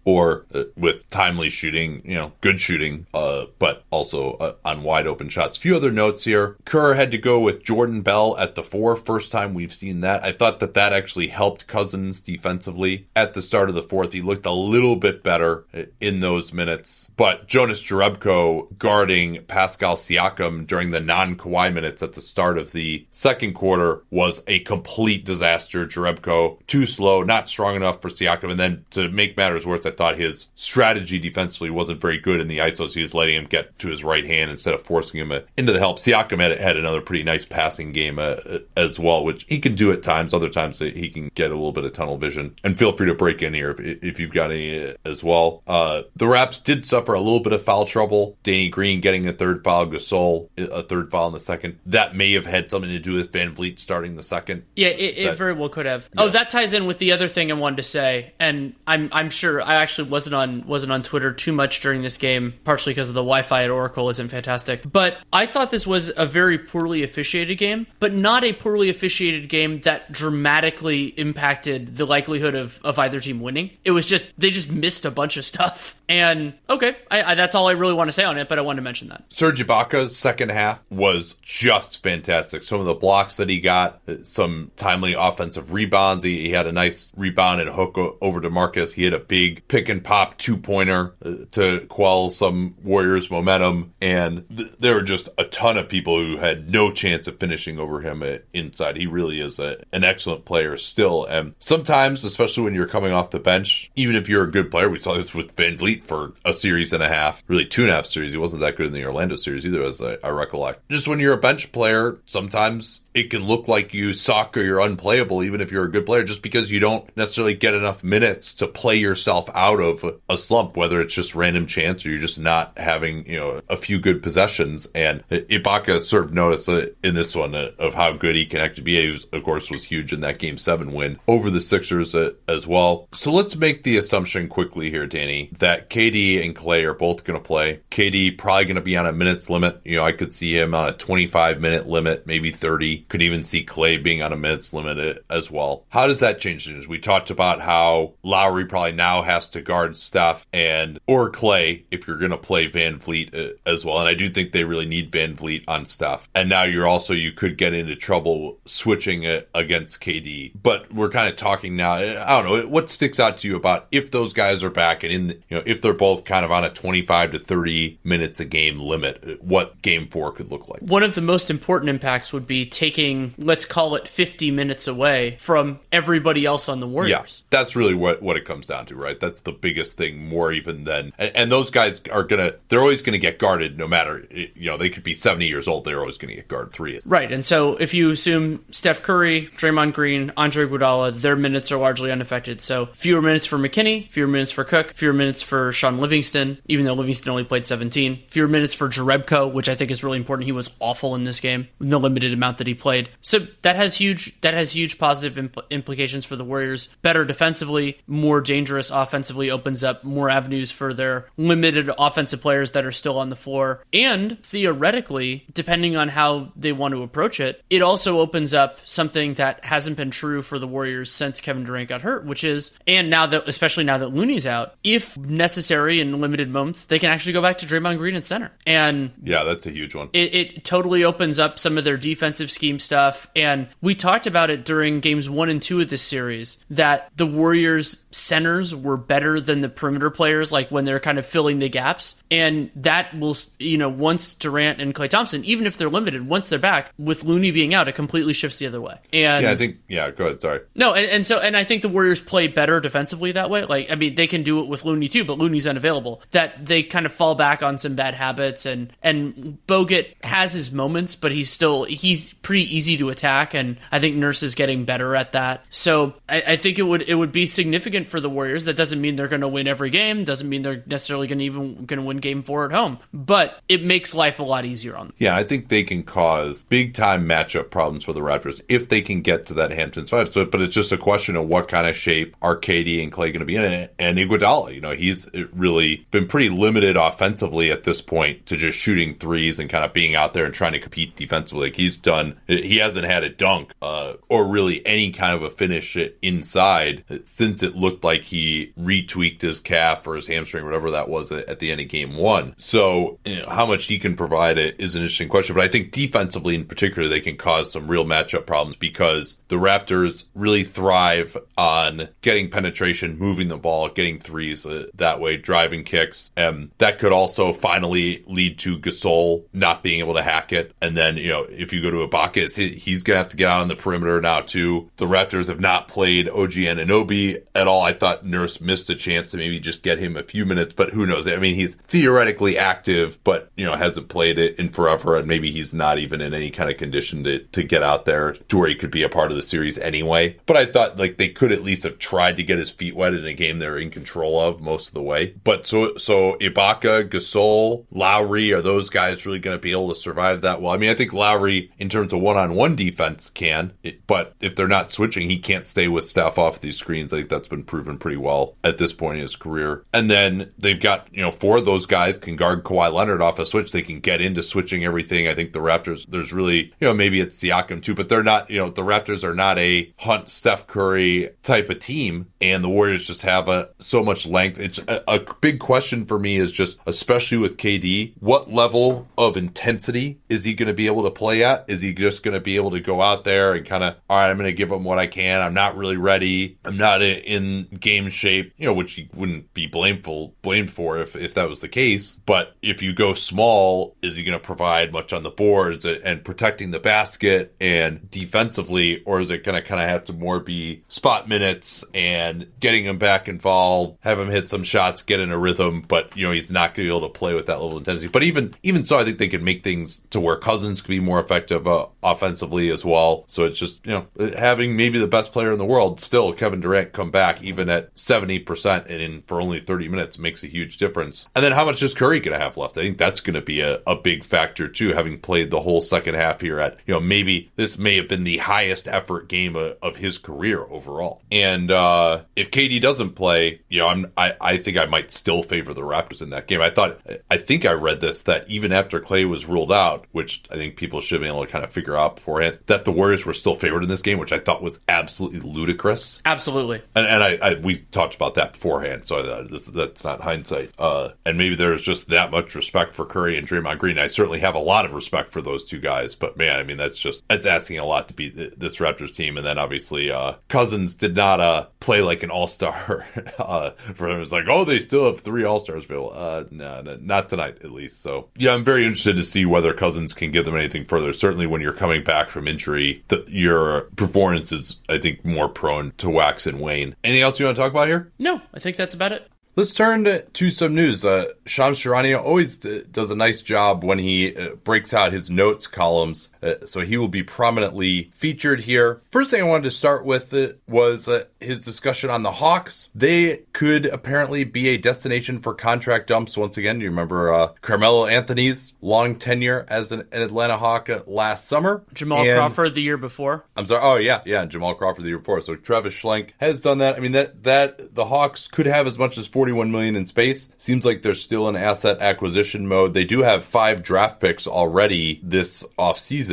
[0.05, 5.07] or uh, with timely shooting you know, good shooting, uh, but also uh, on wide
[5.07, 5.57] open shots.
[5.57, 6.57] A few other notes here.
[6.65, 8.95] Kerr had to go with Jordan Bell at the four.
[8.95, 10.23] First time we've seen that.
[10.23, 14.13] I thought that that actually helped Cousins defensively at the start of the fourth.
[14.13, 15.65] He looked a little bit better
[15.99, 22.13] in those minutes, but Jonas Jerebko guarding Pascal Siakam during the non Kawhi minutes at
[22.13, 25.85] the start of the second quarter was a complete disaster.
[25.85, 29.91] Jerebko too slow, not strong enough for Siakam, and then to make matters Wirtz, I
[29.91, 32.93] thought his strategy defensively wasn't very good in the ISOs.
[32.93, 35.73] He was letting him get to his right hand instead of forcing him uh, into
[35.73, 35.99] the help.
[35.99, 39.75] Siakam had, had another pretty nice passing game uh, uh, as well, which he can
[39.75, 40.33] do at times.
[40.33, 42.55] Other times he can get a little bit of tunnel vision.
[42.63, 45.63] And feel free to break in here if, if you've got any as well.
[45.67, 48.37] Uh, the Raps did suffer a little bit of foul trouble.
[48.43, 51.79] Danny Green getting a third foul, Gasol a third foul in the second.
[51.85, 54.63] That may have had something to do with VanVleet starting the second.
[54.75, 56.09] Yeah, it, it that, very well could have.
[56.17, 56.27] Oh, yeah.
[56.27, 59.29] Oh, that ties in with the other thing I wanted to say, and I'm I'm
[59.29, 63.09] sure I actually wasn't on wasn't on Twitter too much during this game, partially because
[63.09, 64.81] of the Wi-Fi at Oracle isn't fantastic.
[64.89, 69.49] But I thought this was a very poorly officiated game, but not a poorly officiated
[69.49, 73.71] game that dramatically impacted the likelihood of, of either team winning.
[73.83, 75.95] It was just they just missed a bunch of stuff.
[76.09, 78.61] And okay, I, I, that's all I really want to say on it, but I
[78.61, 79.23] wanted to mention that.
[79.29, 82.63] Serge Ibaka's second half was just fantastic.
[82.63, 86.23] Some of the blocks that he got, some timely offensive rebounds.
[86.23, 88.93] He, he had a nice rebound and hook over to Marcus.
[88.93, 93.93] He had a big pick and pop two pointer uh, to quell some Warriors momentum.
[94.01, 97.79] And th- there were just a ton of people who had no chance of finishing
[97.79, 98.97] over him uh, inside.
[98.97, 101.25] He really is a, an excellent player still.
[101.25, 104.89] And sometimes, especially when you're coming off the bench, even if you're a good player,
[104.89, 107.95] we saw this with VanVleet for a series and a half, really two and a
[107.95, 108.31] half series.
[108.31, 110.89] He wasn't that good in the Orlando series either, as I, I recollect.
[110.89, 114.79] Just when you're a bench player, sometimes it can look like you suck or you're
[114.79, 118.53] unplayable, even if you're a good player, just because you don't necessarily get enough minutes
[118.55, 122.39] to play yourself out of a slump, whether it's just random chance or you're just
[122.39, 124.87] not having, you know, a few good possessions.
[124.95, 128.83] And Ibaka served notice uh, in this one uh, of how good he can actually
[128.83, 129.01] be.
[129.01, 132.31] He, was, of course, was huge in that game seven win over the Sixers uh,
[132.47, 133.07] as well.
[133.13, 137.39] So let's make the assumption quickly here, Danny, that KD and Klay are both going
[137.39, 137.81] to play.
[137.91, 139.81] KD probably going to be on a minutes limit.
[139.85, 143.43] You know, I could see him on a 25 minute limit, maybe 30 could even
[143.43, 145.85] see Klay being on a minutes limit as well.
[145.89, 146.87] How does that change things?
[146.87, 152.07] We talked about how Lowry probably now has to guard Steph and or Klay if
[152.07, 153.99] you're going to play VanVleet uh, as well.
[153.99, 156.29] And I do think they really need VanVleet on Steph.
[156.35, 160.53] And now you're also you could get into trouble switching it against KD.
[160.61, 161.93] But we're kind of talking now.
[161.93, 165.11] I don't know what sticks out to you about if those guys are back and
[165.11, 168.39] in the, you know if they're both kind of on a 25 to 30 minutes
[168.39, 170.81] a game limit, what game four could look like.
[170.81, 174.87] One of the most important impacts would be taking taking, let's call it 50 minutes
[174.87, 177.09] away from everybody else on the Warriors.
[177.09, 179.19] Yeah, that's really what, what it comes down to, right?
[179.19, 182.81] That's the biggest thing, more even than, and, and those guys are going to, they're
[182.81, 185.85] always going to get guarded no matter, you know, they could be 70 years old,
[185.85, 186.99] they're always going to get guarded three.
[187.05, 187.31] Right.
[187.31, 192.11] And so if you assume Steph Curry, Draymond Green, Andre Iguodala, their minutes are largely
[192.11, 192.61] unaffected.
[192.61, 196.85] So fewer minutes for McKinnie, fewer minutes for Cook, fewer minutes for Shaun Livingston, even
[196.85, 200.45] though Livingston only played 17, fewer minutes for Jerebko, which I think is really important.
[200.45, 202.82] He was awful in this game, the limited amount that he played.
[203.21, 206.89] So that has huge that has huge positive impl- implications for the Warriors.
[207.01, 212.85] Better defensively, more dangerous offensively opens up more avenues for their limited offensive players that
[212.85, 213.83] are still on the floor.
[213.93, 219.35] And theoretically, depending on how they want to approach it, it also opens up something
[219.35, 223.09] that hasn't been true for the Warriors since Kevin Durant got hurt, which is and
[223.09, 227.33] now that especially now that Looney's out, if necessary in limited moments, they can actually
[227.33, 228.51] go back to Draymond Green at center.
[228.65, 230.09] And yeah, that's a huge one.
[230.13, 233.29] It, it totally opens up some of their defensive scheme stuff stuff.
[233.35, 237.25] And we talked about it during games one and two of this series that the
[237.25, 241.69] Warriors centers were better than the perimeter players, like when they're kind of filling the
[241.69, 242.15] gaps.
[242.29, 246.49] And that will, you know, once Durant and Klay Thompson, even if they're limited, once
[246.49, 248.99] they're back, with Looney being out, it completely shifts the other way.
[249.11, 250.41] And yeah, I think, yeah, go ahead.
[250.41, 250.61] Sorry.
[250.75, 253.65] No, and, and so, and I think the Warriors play better defensively that way.
[253.65, 256.21] Like, I mean, they can do it with Looney too, but Looney's unavailable.
[256.31, 260.71] That they kind of fall back on some bad habits, and and Bogut has his
[260.71, 264.85] moments, but he's still he's pretty easy to attack, and I think Nurse is getting
[264.85, 265.65] better at that.
[265.69, 268.65] So I, I think it would it would be significant for the Warriors.
[268.65, 270.23] That doesn't mean they're going to win every game.
[270.23, 272.99] Doesn't mean they're necessarily going to even going to win Game Four at home.
[273.13, 275.15] But it makes life a lot easier on them.
[275.17, 279.01] Yeah, I think they can cause big time matchup problems for the Raptors if they
[279.01, 280.31] can get to that Hamptons five.
[280.33, 283.27] So, but it's just a question of what kind of shape are KD and Klay
[283.27, 284.73] going to be in, and Iguodala.
[284.73, 289.59] You know, he's really been pretty limited offensively at this point to just shooting threes
[289.59, 291.67] and kind of being out there and trying to compete defensively.
[291.67, 295.49] Like he's done, he hasn't had a dunk uh, or really any kind of a
[295.49, 301.09] finish inside since it looked like he retweaked his calf or his hamstring, whatever that
[301.09, 302.53] was at the end of game one.
[302.57, 305.55] So, you know, how much he can provide is an interesting question.
[305.55, 309.55] But I think defensively, in particular, they can cause some real matchup problems because the
[309.55, 315.83] Raptors really thrive on getting penetration, moving the ball, getting threes uh, that way, driving
[315.83, 316.31] kicks.
[316.35, 320.73] And that could also finally lead to Gasol not being able to hack it.
[320.81, 323.37] And then, you know, if you go to Ibaka Is he's going to have to
[323.37, 324.89] get out on the perimeter now too.
[324.97, 327.81] The Raptors have not played OG Anunoby at all.
[327.81, 330.91] I thought Nurse missed a chance to maybe just get him a few minutes, but
[330.91, 331.27] who knows?
[331.27, 335.51] I mean, he's theoretically active, but you know hasn't played it in forever, and maybe
[335.51, 338.69] he's not even in any kind of condition to to get out there to where
[338.69, 340.37] he could be a part of the series anyway.
[340.45, 343.13] But I thought like they could at least have tried to get his feet wet
[343.13, 345.35] in a game they're in control of most of the way.
[345.43, 349.95] But so so Ibaka, Gasol, Lowry are those guys really going to be able to
[349.95, 350.73] survive that well?
[350.73, 353.73] I mean, I think Lowry in terms of one on one defense can,
[354.07, 357.13] but if they're not switching, he can't stay with Steph off these screens.
[357.13, 359.85] I think that's been proven pretty well at this point in his career.
[359.93, 363.39] And then they've got you know four of those guys can guard Kawhi Leonard off
[363.39, 363.71] a switch.
[363.71, 365.27] They can get into switching everything.
[365.27, 366.05] I think the Raptors.
[366.07, 368.49] There's really you know maybe it's Siakam too, but they're not.
[368.49, 372.69] You know the Raptors are not a Hunt Steph Curry type of team, and the
[372.69, 374.59] Warriors just have a so much length.
[374.59, 379.37] It's a, a big question for me is just especially with KD, what level of
[379.37, 381.65] intensity is he going to be able to play at?
[381.67, 384.17] Is he just going to be able to go out there and kind of all
[384.17, 384.29] right?
[384.29, 385.41] I'm going to give him what I can.
[385.41, 386.57] I'm not really ready.
[386.65, 388.53] I'm not in game shape.
[388.57, 392.19] You know, which he wouldn't be blameful blamed for if if that was the case.
[392.25, 396.23] But if you go small, is he going to provide much on the boards and
[396.23, 400.39] protecting the basket and defensively, or is it going to kind of have to more
[400.39, 405.31] be spot minutes and getting him back involved, have him hit some shots, get in
[405.31, 407.53] a rhythm, but you know he's not going to be able to play with that
[407.53, 408.07] level of intensity.
[408.07, 410.99] But even even so, I think they can make things to where Cousins could be
[410.99, 413.25] more effective uh, offensively as well.
[413.27, 416.61] So it's just you know having maybe the best player in the world still Kevin
[416.61, 420.47] Durant come back even at seventy percent and in for only thirty minutes makes a
[420.47, 421.27] huge difference.
[421.35, 422.77] And then how much is Curry going to have left?
[422.77, 424.93] I think that's going to be a, a big factor too.
[424.93, 428.23] Having played the whole second half here at you know maybe this may have been
[428.23, 431.21] the highest effort game of, of his career overall.
[431.31, 435.43] And uh, if KD doesn't play, you know I'm I, I think I might still
[435.43, 436.61] favor the Raptors in that game.
[436.61, 436.99] I thought
[437.29, 440.75] I think I read this that even after Klay was ruled out, which I think
[440.75, 443.55] people should be able to kind of figure out beforehand, that the Warriors were still
[443.55, 446.21] favored in this game, which I thought was absolutely ludicrous.
[446.25, 446.81] Absolutely.
[446.95, 450.71] And, and I, I, we talked about that beforehand, so uh, this, that's not hindsight.
[450.77, 453.97] Uh, and maybe there's just that much respect for Curry and Draymond Green.
[453.97, 456.77] I certainly have a lot of respect for those two guys, but man, I mean
[456.77, 459.37] that's just that's asking a lot to beat this Raptors team.
[459.37, 463.05] And then obviously uh, Cousins did not uh, play like an All Star.
[463.39, 466.13] uh, for him, it's like oh they still have three All Stars available.
[466.13, 468.01] Uh, no, no, not tonight at least.
[468.01, 471.13] So yeah, I'm very interested to see whether Cousins can give them anything further.
[471.13, 475.91] Certainly, when you're coming back from injury, the, your performance is, I think, more prone
[475.97, 476.95] to wax and wane.
[477.03, 478.09] Anything else you want to talk about here?
[478.17, 479.29] No, I think that's about it.
[479.57, 481.03] Let's turn to, to some news.
[481.03, 485.29] Uh, Shams Charania always d- does a nice job when he uh, breaks out his
[485.29, 489.01] notes columns, uh, so he will be prominently featured here.
[489.11, 492.89] First thing I wanted to start with uh, was uh, his discussion on the Hawks.
[492.93, 496.79] They could apparently be a destination for contract dumps once again.
[496.79, 501.83] Do you remember uh, Carmelo Anthony's long tenure as an, an Atlanta Hawk last summer?
[501.93, 503.45] Jamal and, Crawford the year before.
[503.55, 503.81] I'm sorry.
[503.81, 505.41] Oh yeah, yeah, Jamal Crawford the year before.
[505.41, 506.95] So Travis Schlenk has done that.
[506.95, 510.49] I mean that that the Hawks could have as much as 41 million in space.
[510.57, 512.93] Seems like they're still in asset acquisition mode.
[512.93, 516.32] They do have five draft picks already this offseason,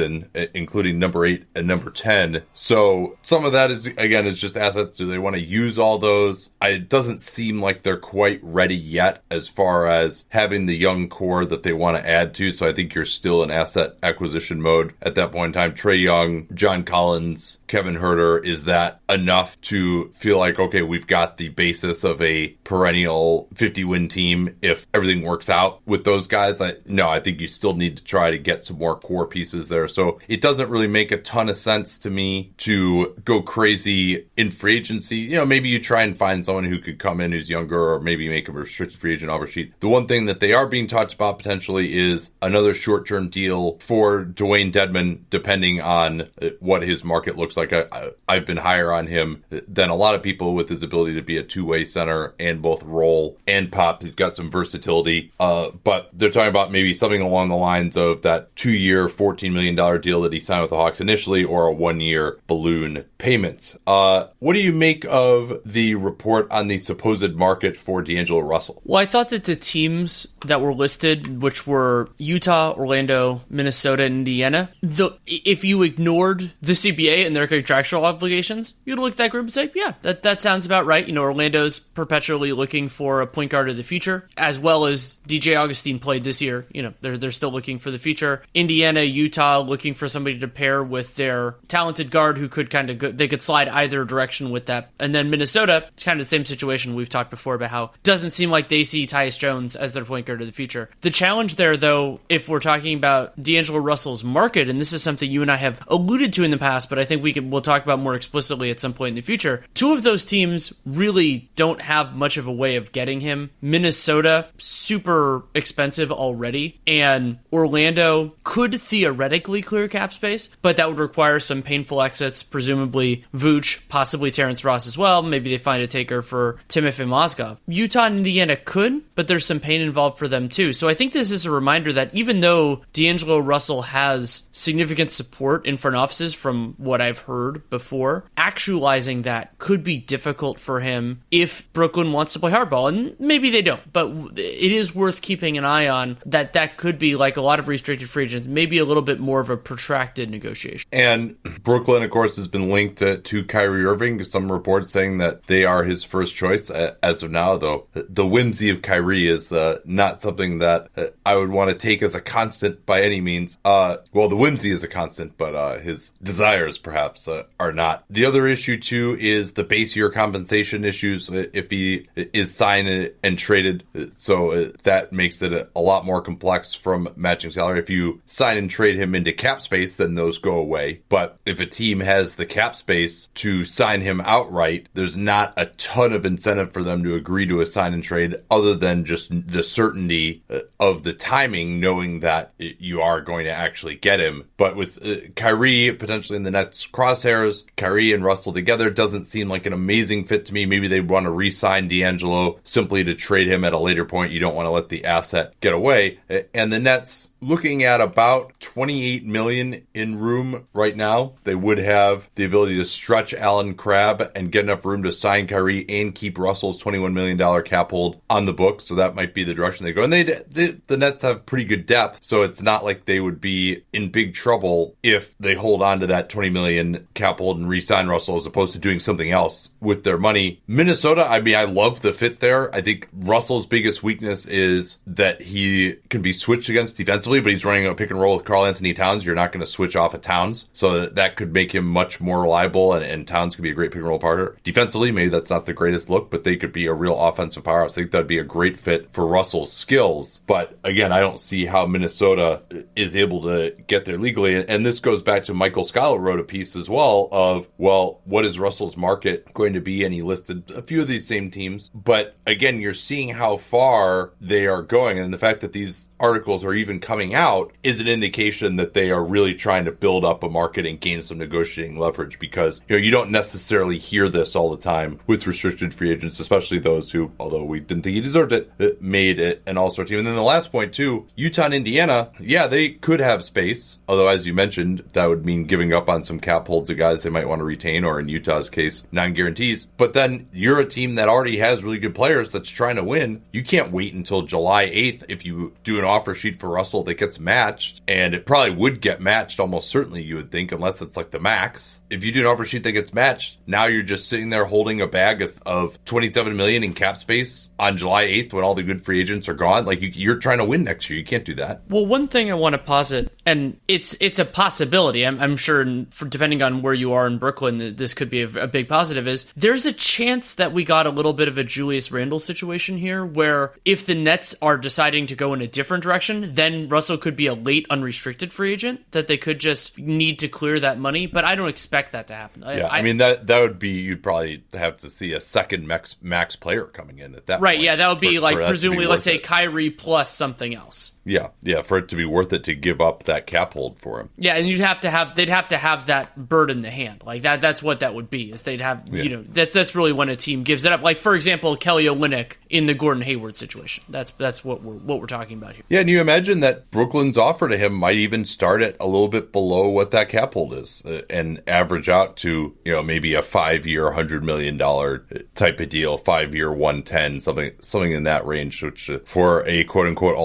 [0.55, 2.43] including number eight and number 10.
[2.55, 4.99] So some of that is, again, is just assets.
[4.99, 6.51] Do they want to use all those?
[6.63, 11.45] It doesn't seem like they're quite ready yet as far as having the young core
[11.45, 12.53] that they want to add to.
[12.53, 15.73] So I think you're still in asset acquisition mode at that point in time.
[15.73, 21.37] Trae Young, John Collins, Kevin Huerter, is that enough to feel like, okay, we've got
[21.37, 26.61] the basis of a perennial 50 win team if everything works out with those guys.
[26.61, 29.69] I, no, I think you still need to try to get some more core pieces
[29.69, 29.89] there.
[29.95, 34.51] So it doesn't really make a ton of sense to me to go crazy in
[34.51, 35.17] free agency.
[35.17, 38.01] You know, maybe you try and find someone who could come in who's younger or
[38.01, 39.79] maybe make a restricted free agent offer sheet.
[39.81, 43.79] The one thing that they are being talked about potentially is another short term deal
[43.79, 47.73] for Dewayne Dedmon, depending on uh, what his market looks like.
[47.73, 51.23] I, have been higher on him than a lot of people with his ability to
[51.23, 54.03] be a two way center and both roll and pop.
[54.03, 55.33] He's got some versatility.
[55.39, 59.53] Uh, but they're talking about maybe something along the lines of that two year, $14
[59.53, 63.77] million deal that he signed with the Hawks initially, or a one year balloon payment.
[63.87, 68.81] Uh, what do you make of the report on the supposed market for D'Angelo Russell?
[68.85, 74.17] Well, I thought that the teams that were listed, which were Utah, Orlando, Minnesota, and
[74.17, 79.31] Indiana, the, if you ignored the CBA and their contractual obligations, you'd look at that
[79.31, 81.07] group and say, yeah, that, that sounds about right.
[81.07, 85.19] You know, Orlando's perpetually looking for a point guard of the future, as well as
[85.27, 86.67] DJ Augustin played this year.
[86.73, 88.43] You know, they're they're still looking for the future.
[88.55, 92.99] Indiana, Utah, looking for somebody to pair with their talented guard who could kind of
[92.99, 94.91] go, they could slide either direction with that.
[94.99, 98.33] And then Minnesota, it's kind of the same situation we've talked before about how doesn't
[98.33, 100.91] seem like they see Tyus Jones as their point guard of the future.
[101.01, 105.31] The challenge there, though, if we're talking about D'Angelo Russell's market, and this is something
[105.31, 107.63] you and I have alluded to in the past, but I think we can we'll
[107.63, 109.65] talk about more explicitly at some point in the future.
[109.75, 113.51] Two of those teams really don't have much of a way of getting him.
[113.63, 121.41] Minnesota, super expensive already, and Orlando could theoretically clear cap space, but that would require
[121.41, 125.23] some painful exits, presumably Vooch, possibly Terrence Ross as well.
[125.23, 127.59] Maybe they find a taker for Timofey Mozgov.
[127.67, 130.73] Utah and Indiana could, but there's some pain involved for them too.
[130.73, 135.67] So I think this is a reminder that even though D'Angelo Russell has significant support
[135.67, 141.23] in front offices from what I've heard before, actualizing that could be difficult for him
[141.31, 142.89] if Brooklyn wants to play hardball.
[142.89, 146.99] And maybe they don't, but it is worth keeping an eye on that that could
[146.99, 149.57] be like a lot of restricted free agents, maybe a little bit more of a
[149.57, 150.89] protracted negotiation.
[150.93, 154.23] And Brooklyn, of course, has been linked to, to Kyrie Irving.
[154.25, 157.87] Some reports saying that they are his first choice as of now, though.
[157.95, 162.03] The whimsy of Kyrie is uh, not something that uh, I would want to take
[162.03, 163.59] as a constant by any means.
[163.65, 168.05] Uh, well, the whimsy is a constant, but uh, his desires perhaps uh, are not.
[168.11, 173.13] The other issue, too, is the base year compensation issues uh, if he is signed
[173.23, 173.85] and traded.
[174.19, 177.79] So that makes it a lot more complex from matching salary.
[177.79, 181.03] If you sign and trade him into cap space, then those go away.
[181.09, 185.67] But if a team has the cap space to sign him outright, there's not a
[185.67, 189.31] ton of incentive for them to agree to a sign and trade other than just
[189.49, 194.49] the certainty uh, of the timing, knowing that you are going to actually get him.
[194.57, 199.49] But with uh, Kyrie potentially in the Nets crosshairs, Kyrie and Russell together doesn't seem
[199.49, 200.67] like an amazing fit to me.
[200.67, 204.33] Maybe they want to re sign D'Angelo simply to trade him at a later point.
[204.33, 206.19] You don't want to let the asset get away.
[206.55, 211.35] And the Nets looking at about 28 million in room right now.
[211.45, 215.47] They would have the ability to stretch Allen Crabbe and get enough room to sign
[215.47, 218.81] Kyrie and keep Russell's 21 million dollar cap hold on the book.
[218.81, 220.05] So that might be the direction they go.
[220.05, 223.83] And they, the Nets have pretty good depth, so it's not like they would be
[223.93, 228.09] in big trouble if they hold on to that 20 million cap hold and re-sign
[228.09, 230.61] Russell as opposed to doing something else with their money.
[230.67, 232.75] Minnesota, I mean, I love the fit there.
[232.75, 237.65] I think Russell's biggest weakness is that he can be switched against defensively but he's
[237.65, 239.10] running a pick and roll with Karl Anthony Towns.
[239.25, 240.69] You're not going to switch off of Towns.
[240.73, 243.91] So that could make him much more reliable, and, and Towns could be a great
[243.91, 244.57] pick and roll partner.
[244.63, 247.93] Defensively, maybe that's not the greatest look, but they could be a real offensive powerhouse.
[247.93, 250.41] I think that'd be a great fit for Russell's skills.
[250.47, 252.63] But again, I don't see how Minnesota
[252.97, 254.65] is able to get there legally.
[254.67, 258.45] And this goes back to Michael Scotto wrote a piece as well of, well, what
[258.45, 260.05] is Russell's market going to be?
[260.05, 261.91] And he listed a few of these same teams.
[261.95, 266.65] But again, you're seeing how far they are going and the fact that these articles
[266.65, 270.43] are even coming out is an indication that they are really trying to build up
[270.43, 274.55] a market and gain some negotiating leverage because you know you don't necessarily hear this
[274.55, 278.21] all the time with restricted free agents, especially those who, although we didn't think he
[278.21, 280.19] deserved it, uh, made it an all-star team.
[280.19, 284.29] And then the last point too, Utah and Indiana, yeah, they could have space, although
[284.29, 287.31] as you mentioned, that would mean giving up on some cap holds of guys they
[287.31, 289.87] might want to retain, or in Utah's case, non-guarantees.
[289.97, 293.41] But then you're a team that already has really good players that's trying to win.
[293.51, 297.15] You can't wait until July 8th if you do an offer sheet for Russell that
[297.15, 301.17] gets matched, and it probably would get matched almost certainly, you would think, unless it's
[301.17, 302.01] like the max.
[302.11, 305.01] If you do an offer sheet that gets matched, now you're just sitting there holding
[305.01, 308.83] a bag of, of 27 million in cap space on July 8th when all the
[308.83, 309.85] good free agents are gone.
[309.85, 311.19] Like you, you're trying to win next year.
[311.19, 311.83] You can't do that.
[311.89, 315.27] Well, one thing I want to posit, and it's it's a possibility.
[315.27, 318.65] I'm, I'm sure, for, depending on where you are in Brooklyn, this could be a,
[318.65, 319.27] a big positive.
[319.27, 322.99] Is there's a chance that we got a little bit of a Julius Randle situation
[322.99, 327.19] here, where if the Nets are deciding to go in a different direction, then Russell
[327.19, 330.99] could be a late unrestricted free agent that they could just need to clear that
[330.99, 331.27] money.
[331.27, 332.63] But I don't expect that to happen.
[332.63, 335.87] Yeah, I, I mean that that would be you'd probably have to see a second
[335.87, 337.81] max max player coming in at that right.
[337.81, 339.43] Yeah, that would be for, like for presumably let's say it.
[339.43, 341.13] Kyrie plus something else.
[341.31, 344.19] Yeah, yeah, for it to be worth it to give up that cap hold for
[344.19, 344.31] him.
[344.37, 347.23] Yeah, and you'd have to have they'd have to have that bird in the hand.
[347.25, 348.51] Like that that's what that would be.
[348.51, 349.23] Is they'd have yeah.
[349.23, 351.03] you know, that's that's really when a team gives it up.
[351.03, 354.03] Like for example, Kelly Olynyk in the Gordon Hayward situation.
[354.09, 355.85] That's that's what we're what we're talking about here.
[355.89, 359.29] Yeah, and you imagine that Brooklyn's offer to him might even start at a little
[359.29, 363.35] bit below what that cap hold is uh, and average out to, you know, maybe
[363.35, 368.83] a 5-year 100 million dollar type of deal, 5-year 110, something something in that range
[368.83, 370.37] which uh, for a quote unquote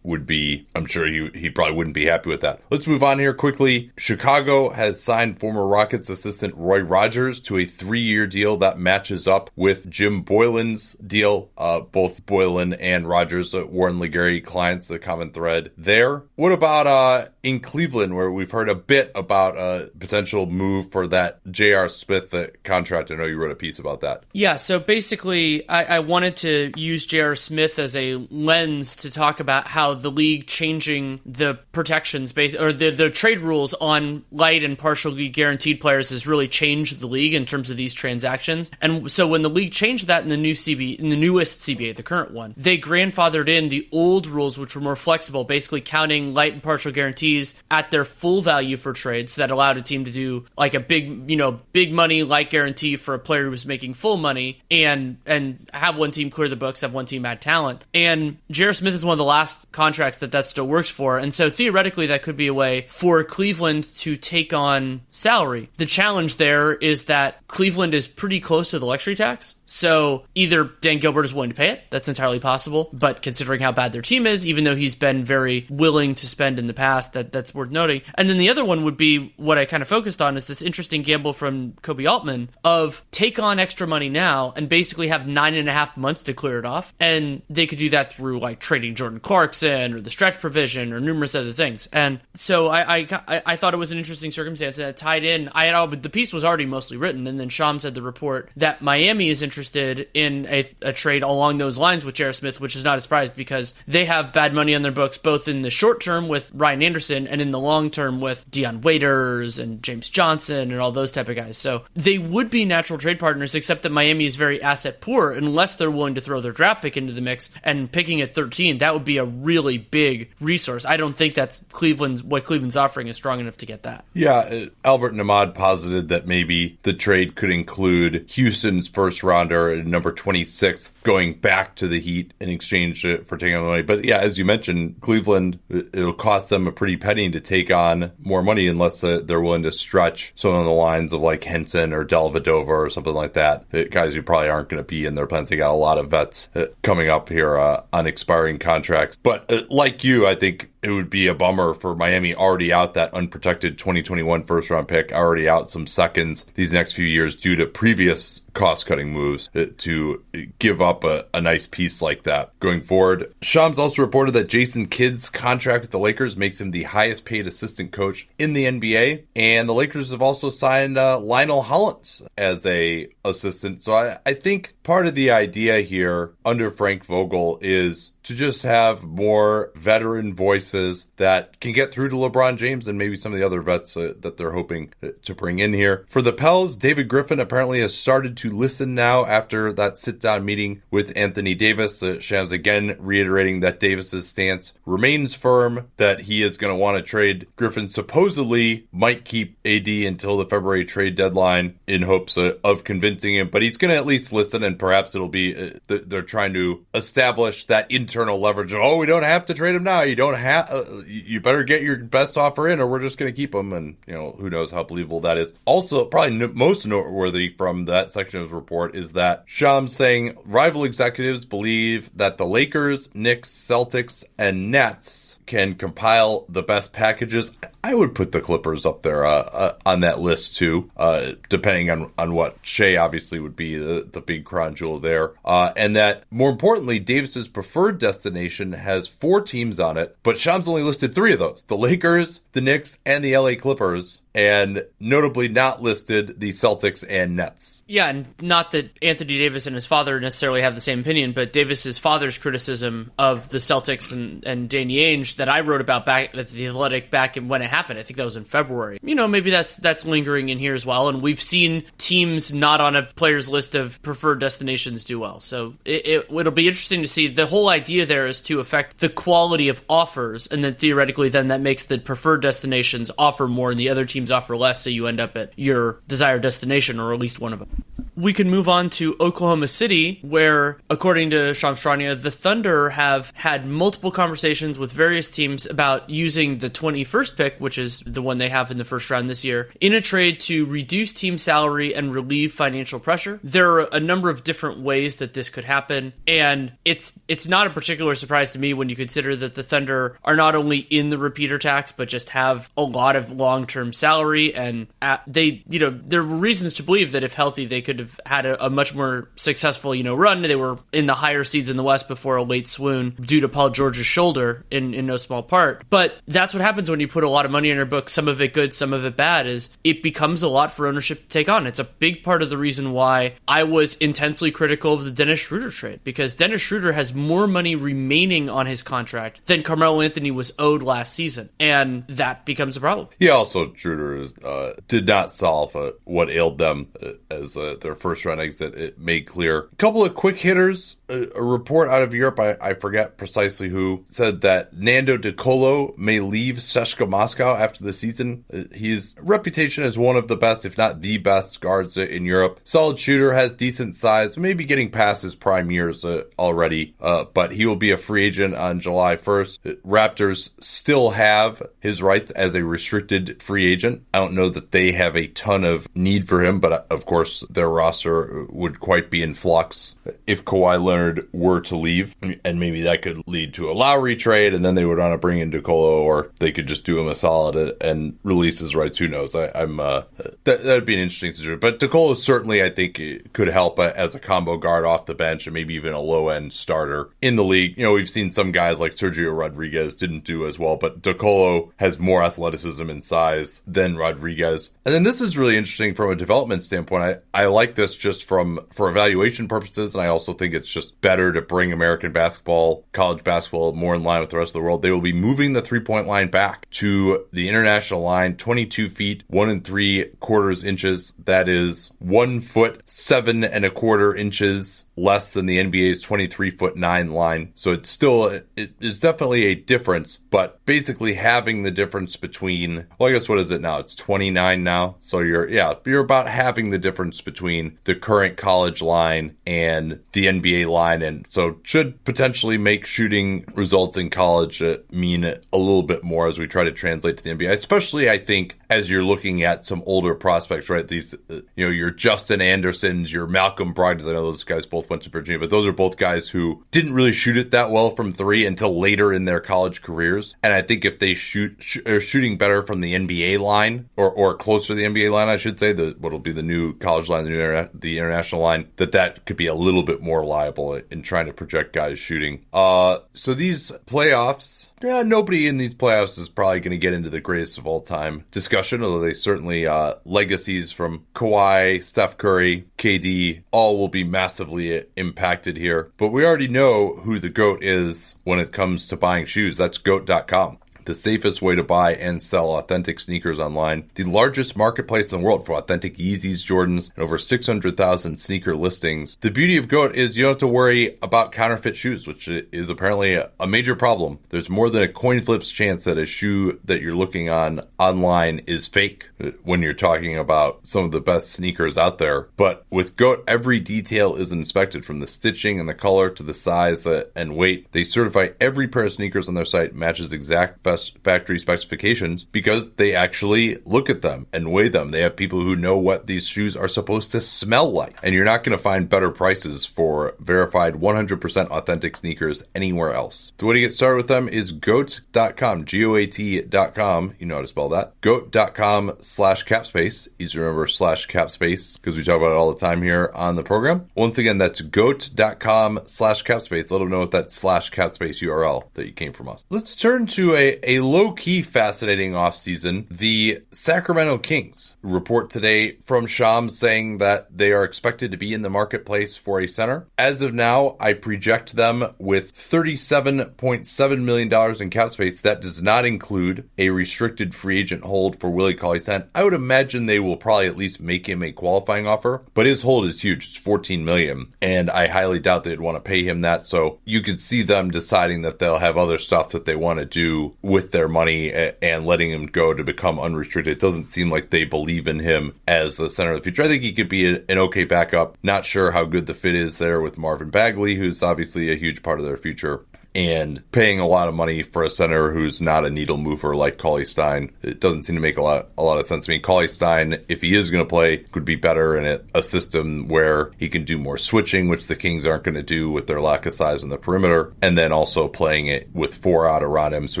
[0.02, 2.60] would be, I'm sure he, he probably wouldn't be happy with that.
[2.70, 3.90] Let's move on here quickly.
[3.96, 9.26] Chicago has signed former Rockets assistant Roy Rogers to a three year deal that matches
[9.26, 11.50] up with Jim Boylan's deal.
[11.56, 16.22] Uh, both Boylan and Rogers, uh, Warren LeGarie clients, the common thread there.
[16.36, 21.06] What about uh, in Cleveland, where we've heard a bit about a potential move for
[21.08, 21.88] that J.R.
[21.88, 23.10] Smith uh, contract?
[23.10, 24.24] I know you wrote a piece about that.
[24.32, 27.34] Yeah, so basically, I, I wanted to use J.R.
[27.34, 32.72] Smith as a lens to talk about how the league changing the protections base or
[32.72, 37.34] the, the trade rules on light and partially guaranteed players has really changed the league
[37.34, 38.70] in terms of these transactions.
[38.80, 41.94] And so when the league changed that in the new CB in the newest CBA,
[41.94, 46.32] the current one, they grandfathered in the old rules which were more flexible, basically counting
[46.32, 50.10] light and partial guarantees at their full value for trades that allowed a team to
[50.10, 53.66] do like a big, you know, big money light guarantee for a player who was
[53.66, 57.42] making full money and and have one team clear the books, have one team add
[57.42, 57.84] talent.
[57.92, 58.72] And J.R.
[58.72, 61.18] Smith is one of the last contracts that that still works for.
[61.18, 65.68] And so theoretically that could be a way for Cleveland to take on salary.
[65.76, 69.56] The challenge there is that Cleveland is pretty close to the luxury tax.
[69.66, 72.88] So either Dan Gilbert is willing to pay it, that's entirely possible.
[72.92, 76.58] But considering how bad their team is, even though he's been very willing to spend
[76.58, 78.00] in the past, that that's worth noting.
[78.14, 80.62] And then the other one would be what I kind of focused on is this
[80.62, 85.54] interesting gamble from Koby Altman of take on extra money now and basically have nine
[85.54, 86.94] and a half months to clear it off.
[86.98, 91.00] And they could do that through like trading Jordan Clarkson or the stretch provision or
[91.00, 91.88] numerous other things.
[91.92, 95.48] And so I I, I thought it was an interesting circumstance that tied in.
[95.52, 98.02] I had all, but the piece was already mostly written, and then Shams had the
[98.02, 102.32] report that Miami is interested in a, a trade along those lines with J.R.
[102.32, 105.48] Smith, which is not a surprise because they have bad money on their books both
[105.48, 109.58] in the short term with Ryan Anderson and in the long term with Dion Waiters
[109.58, 111.58] and James Johnson and all those type of guys.
[111.58, 115.76] So they would be natural trade partners, except that Miami is very asset poor unless
[115.76, 117.50] they're willing to throw their draft pick into the mix.
[117.62, 120.84] And picking at 13, that would be a really big resource.
[120.84, 124.04] I don't think that's Cleveland's what Cleveland's offering is strong enough to get that.
[124.12, 130.12] Yeah, uh, Albert Nahmad posited that maybe the trade could include Houston's first rounder, number
[130.12, 133.82] 26, going back to the Heat in exchange for taking on the money.
[133.82, 138.12] But yeah, as you mentioned, Cleveland, it'll cost them a pretty penny to take on
[138.18, 141.92] more money unless uh, they're willing to stretch some of the lines of like Henson
[141.92, 143.64] or Dellavedova or something like that.
[143.72, 145.48] Uh, guys who probably aren't going to be in their plans.
[145.48, 149.18] They got a lot of vets uh, coming up here uh, on expiring contracts.
[149.22, 152.94] But uh, like you, I think it would be a bummer for Miami already out
[152.94, 157.56] that unprotected 2021 first round pick, already out some seconds these next few years due
[157.56, 160.22] to previous cost cutting moves uh, to
[160.58, 163.32] give up a, a, nice piece like that going forward.
[163.42, 167.46] Shams also reported that Jason Kidd's contract with the Lakers makes him the highest paid
[167.46, 172.64] assistant coach in the NBA, and the Lakers have also signed uh, Lionel Hollins as
[172.64, 173.84] a assistant.
[173.84, 178.62] So I, I think part of the idea here under Frank Vogel is to just
[178.62, 183.38] have more veteran voices that can get through to LeBron James and maybe some of
[183.38, 186.04] the other vets uh, that they're hoping to bring in here.
[186.08, 190.44] For the Pels, David Griffin apparently has started to listen now after that sit down
[190.44, 192.02] meeting with Anthony Davis.
[192.02, 196.96] Uh, Shams again reiterating that Davis's stance remains firm, that he is going to want
[196.96, 197.46] to trade.
[197.56, 203.34] Griffin supposedly might keep AD until the February trade deadline in hopes uh, of convincing
[203.34, 206.52] him, but he's going to at least listen and perhaps it'll be uh, they're trying
[206.52, 208.72] to establish that internal internal leverage.
[208.72, 210.00] Oh, we don't have to trade him now.
[210.00, 210.70] You don't have.
[210.70, 213.74] Uh, you better get your best offer in, or we're just going to keep him.
[213.74, 215.52] And you know, who knows how believable that is.
[215.66, 220.84] Also, probably most noteworthy from that section of his report is that Shams saying rival
[220.84, 227.52] executives believe that the Lakers, Knicks, Celtics, and Nets can compile the best packages.
[227.86, 231.88] I would put the Clippers up there uh, uh, on that list too, uh, depending
[231.88, 235.34] on, on what Shea obviously would be the, the big crown jewel there.
[235.44, 240.66] Uh, and that more importantly, Davis's preferred destination has four teams on it, but Shams
[240.66, 245.48] only listed three of those the Lakers, the Knicks, and the LA Clippers and notably
[245.48, 247.82] not listed the Celtics and Nets.
[247.86, 251.54] Yeah, and not that Anthony Davis and his father necessarily have the same opinion, but
[251.54, 256.36] Davis's father's criticism of the Celtics and, and Danny Ainge that I wrote about back
[256.36, 257.98] at the Athletic back in when it happened.
[257.98, 258.98] I think that was in February.
[259.02, 261.08] You know, maybe that's that's lingering in here as well.
[261.08, 265.40] And we've seen teams not on a player's list of preferred destinations do well.
[265.40, 267.28] So it, it, it'll be interesting to see.
[267.28, 271.48] The whole idea there is to affect the quality of offers, and then theoretically, then
[271.48, 275.06] that makes the preferred destinations offer more, and the other teams offer less, so you
[275.06, 277.84] end up at your desired destination or at least one of them.
[278.16, 283.32] we can move on to Oklahoma City, where, according to Shams Charania, the Thunder have
[283.34, 288.38] had multiple conversations with various teams about using the 21st pick, which is the one
[288.38, 291.92] they have in the first round this year, in a trade to reduce team salary
[291.92, 293.40] and relieve financial pressure.
[293.42, 297.66] There are a number of different ways that this could happen, and it's it's not
[297.66, 301.08] a particular surprise to me when you consider that the Thunder are not only in
[301.08, 305.64] the repeater tax, but just have a lot of long term salary, and at, they,
[305.68, 308.64] you know, there were reasons to believe that if healthy, they could have had a,
[308.64, 310.42] a much more successful, you know, run.
[310.42, 313.48] They were in the higher seeds in the West before a late swoon due to
[313.48, 315.84] Paul George's shoulder in, in no small part.
[315.90, 318.28] But that's what happens when you put a lot of money in her book, some
[318.28, 321.28] of it good, some of it bad, is it becomes a lot for ownership to
[321.28, 321.66] take on.
[321.66, 325.40] It's a big part of the reason why I was intensely critical of the Dennis
[325.40, 330.30] Schroeder trade because Dennis Schroeder has more money remaining on his contract than Carmelo Anthony
[330.30, 331.48] was owed last season.
[331.58, 333.08] And that becomes a problem.
[333.18, 337.94] Yeah, also, Schroeder uh, did not solve uh, what ailed them uh, as uh, their
[337.94, 338.74] first round exit.
[338.74, 339.68] It made clear.
[339.72, 340.96] A couple of quick hitters.
[341.08, 345.32] A, a report out of Europe, I, I, forget precisely who, said that Nando De
[345.32, 348.44] Colo may leave CSKA Moscow after the season.
[348.52, 352.24] Uh, his reputation as one of the best, if not the best, guards uh, in
[352.24, 352.60] Europe.
[352.64, 357.52] Solid shooter, has decent size, maybe getting past his prime years uh, already, uh, but
[357.52, 359.58] he will be a free agent on July 1st.
[359.64, 364.04] Uh, Raptors still have his rights as a restricted free agent.
[364.12, 367.40] I don't know that they have a ton of need for him, but of course,
[367.50, 372.16] their roster would quite be in flux if Kawhi Leonard were to leave.
[372.44, 375.18] And maybe that could lead to a Lowry trade, and then they would want to
[375.18, 378.98] bring in DeColo, or they could just do him a solid and releases rights.
[378.98, 379.34] Who knows?
[379.34, 380.02] I, am uh,
[380.44, 381.58] that would be an interesting situation.
[381.58, 383.00] But DeColo certainly, I think,
[383.32, 386.52] could help as a combo guard off the bench and maybe even a low end
[386.52, 387.76] starter in the league.
[387.76, 391.72] You know, we've seen some guys like Sergio Rodriguez didn't do as well, but DeColo
[391.78, 394.76] has more athleticism and size than Rodriguez.
[394.84, 397.22] And then this is really interesting from a development standpoint.
[397.34, 401.00] I, I like this just from for evaluation purposes, and I also think it's just
[401.00, 404.64] better to bring American basketball, college basketball, more in line with the rest of the
[404.64, 404.82] world.
[404.82, 409.22] They will be moving the three point line back to the international line, 22 feet,
[409.28, 411.12] one and three quarters inches.
[411.24, 416.76] That is one foot, seven and a quarter inches less than the NBA's 23 foot
[416.76, 417.52] nine line.
[417.54, 423.10] So it's still, it is definitely a difference, but basically having the difference between, well,
[423.10, 423.78] I guess what is it now?
[423.78, 424.96] It's 29 now.
[424.98, 430.26] So you're, yeah, you're about having the difference between the current college line and the
[430.26, 431.02] NBA line.
[431.02, 436.26] And so should potentially make shooting results in college uh, mean a little bit more
[436.26, 439.64] as we try to translate to the NBA, especially I think as you're looking at
[439.64, 440.86] some older prospects, right?
[440.86, 444.08] These, uh, you know, your Justin Andersons, your Malcolm Brogdons.
[444.08, 446.94] I know those guys both went to Virginia, but those are both guys who didn't
[446.94, 450.34] really shoot it that well from three until later in their college careers.
[450.42, 454.10] And I think if they shoot, sh- are shooting better from the NBA line or,
[454.10, 457.08] or closer to the NBA line, I should say, the what'll be the new college
[457.08, 460.20] line, the new interna- the international line, that that could be a little bit more
[460.20, 462.44] reliable in trying to project guys shooting.
[462.52, 467.10] Uh, so these playoffs, yeah, nobody in these playoffs is probably going to get into
[467.10, 472.66] the greatest of all time discussion, although they certainly uh, legacies from Kawhi, Steph Curry,
[472.78, 475.92] KD, all will be massively impacted here.
[475.96, 479.56] But we already know who the GOAT is when it comes to buying shoes.
[479.58, 485.12] That's GOAT.com the safest way to buy and sell authentic sneakers online, the largest marketplace
[485.12, 489.16] in the world for authentic Yeezys, Jordans, and over 600,000 sneaker listings.
[489.20, 492.70] The beauty of GOAT is you don't have to worry about counterfeit shoes, which is
[492.70, 494.20] apparently a major problem.
[494.30, 498.40] There's more than a coin flip's chance that a shoe that you're looking on online
[498.46, 502.28] is fake uh, when you're talking about some of the best sneakers out there.
[502.36, 506.34] But with GOAT, every detail is inspected from the stitching and the color to the
[506.34, 507.72] size uh, and weight.
[507.72, 512.70] They certify every pair of sneakers on their site matches exact best factory specifications because
[512.72, 514.90] they actually look at them and weigh them.
[514.90, 517.98] They have people who know what these shoes are supposed to smell like.
[518.02, 523.32] And you're not going to find better prices for verified 100% authentic sneakers anywhere else.
[523.36, 527.14] The way to get started with them is goat.com, G O A T.com.
[527.18, 528.00] You know how to spell that.
[528.00, 530.08] Goat.com slash capspace.
[530.18, 533.36] Easy to remember slash capspace because we talk about it all the time here on
[533.36, 533.88] the program.
[533.94, 536.70] Once again, that's goat.com slash capspace.
[536.70, 539.44] Let them know what that slash capspace URL that you came from us.
[539.50, 542.86] Let's turn to a, a low key fascinating offseason.
[542.90, 548.42] The Sacramento Kings report today from Shams saying that they are expected to be in
[548.42, 549.86] the marketplace for a center.
[549.96, 555.20] As of now, I project them with $37.7 million in cap space.
[555.20, 559.04] That does not include a restricted free agent hold for Willie Cauley Stein.
[559.14, 562.62] I would imagine they will probably at least make him a qualifying offer, but his
[562.62, 563.26] hold is huge.
[563.26, 566.44] It's 14 million, and I highly doubt they'd want to pay him that.
[566.44, 569.84] So you could see them deciding that they'll have other stuff that they want to
[569.84, 571.30] do with with their money
[571.60, 573.52] and letting him go to become unrestricted.
[573.52, 576.44] It doesn't seem like they believe in him as a center of the future.
[576.44, 578.16] I think he could be an okay backup.
[578.22, 581.82] Not sure how good the fit is there with Marvin Bagley, who's obviously a huge
[581.82, 582.64] part of their future
[582.96, 586.56] and paying a lot of money for a center who's not a needle mover like
[586.56, 587.30] Cauley Stein.
[587.42, 589.06] It doesn't seem to make a lot a lot of sense.
[589.06, 592.18] I mean, Cauley Stein, if he is going to play, could be better in a,
[592.18, 595.70] a, system where he can do more switching, which the Kings aren't going to do
[595.70, 599.28] with their lack of size in the perimeter, and then also playing it with four
[599.28, 600.00] out around him so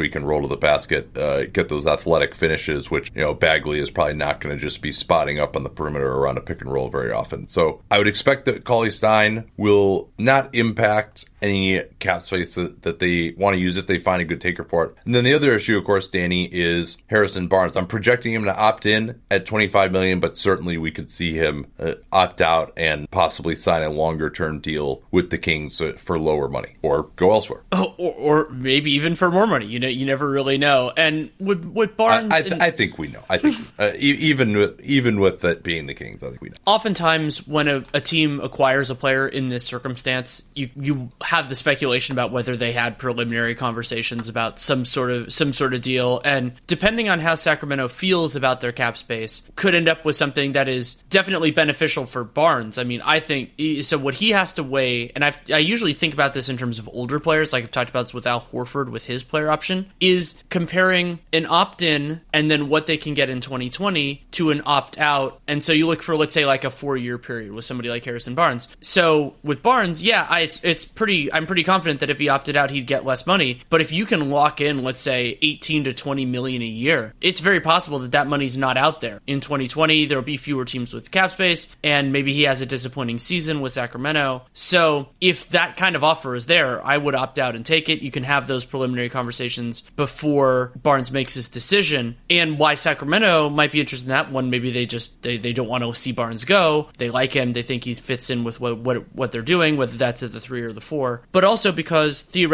[0.00, 3.78] he can roll to the basket, uh, get those athletic finishes, which you know Bagley
[3.78, 6.62] is probably not going to just be spotting up on the perimeter around a pick
[6.62, 7.46] and roll very often.
[7.46, 13.00] So I would expect that Cauley Stein will not impact any cap space that, that
[13.00, 14.94] they want to use if they find a good taker for it.
[15.04, 17.76] And then the other issue, of course, Danny, is Harrison Barnes.
[17.76, 21.66] I'm projecting him to opt in at 25 million, but certainly we could see him
[21.80, 26.16] uh, opt out and possibly sign a longer term deal with the Kings uh, for
[26.18, 27.64] lower money or go elsewhere.
[27.72, 29.66] Oh, or, or, maybe even for more money.
[29.66, 30.92] You know, you never really know.
[30.96, 33.24] And with with Barnes, I, I, th- and- I think we know.
[33.28, 36.50] I think uh, e- even with even with it being the Kings, I think we
[36.50, 36.56] know.
[36.66, 41.56] Oftentimes, when a, a team acquires a player in this circumstance, you you have the
[41.56, 46.20] speculation about whether they had preliminary conversations about some sort of some sort of deal,
[46.24, 50.52] and depending on how Sacramento feels about their cap space, could end up with something
[50.52, 52.78] that is definitely beneficial for Barnes.
[52.78, 53.50] I mean, I think
[53.82, 53.98] so.
[53.98, 56.88] What he has to weigh, and I've, I usually think about this in terms of
[56.92, 60.36] older players, like I've talked about this with Al Horford with his player option, is
[60.50, 65.40] comparing an opt-in and then what they can get in 2020 to an opt-out.
[65.48, 68.34] And so you look for, let's say, like a four-year period with somebody like Harrison
[68.34, 68.68] Barnes.
[68.80, 71.32] So with Barnes, yeah, I, it's it's pretty.
[71.32, 73.60] I'm pretty confident that if he opted out, he'd get less money.
[73.68, 77.40] But if you can lock in, let's say, 18 to 20 million a year, it's
[77.40, 80.06] very possible that that money's not out there in 2020.
[80.06, 83.60] There will be fewer teams with cap space, and maybe he has a disappointing season
[83.60, 84.46] with Sacramento.
[84.52, 88.02] So if that kind of offer is there, I would opt out and take it.
[88.02, 92.16] You can have those preliminary conversations before Barnes makes his decision.
[92.30, 95.68] And why Sacramento might be interested in that one, maybe they just they, they don't
[95.68, 96.88] want to see Barnes go.
[96.98, 97.52] They like him.
[97.52, 100.40] They think he fits in with what what what they're doing, whether that's at the
[100.40, 101.22] three or the four.
[101.32, 102.45] But also because theoretically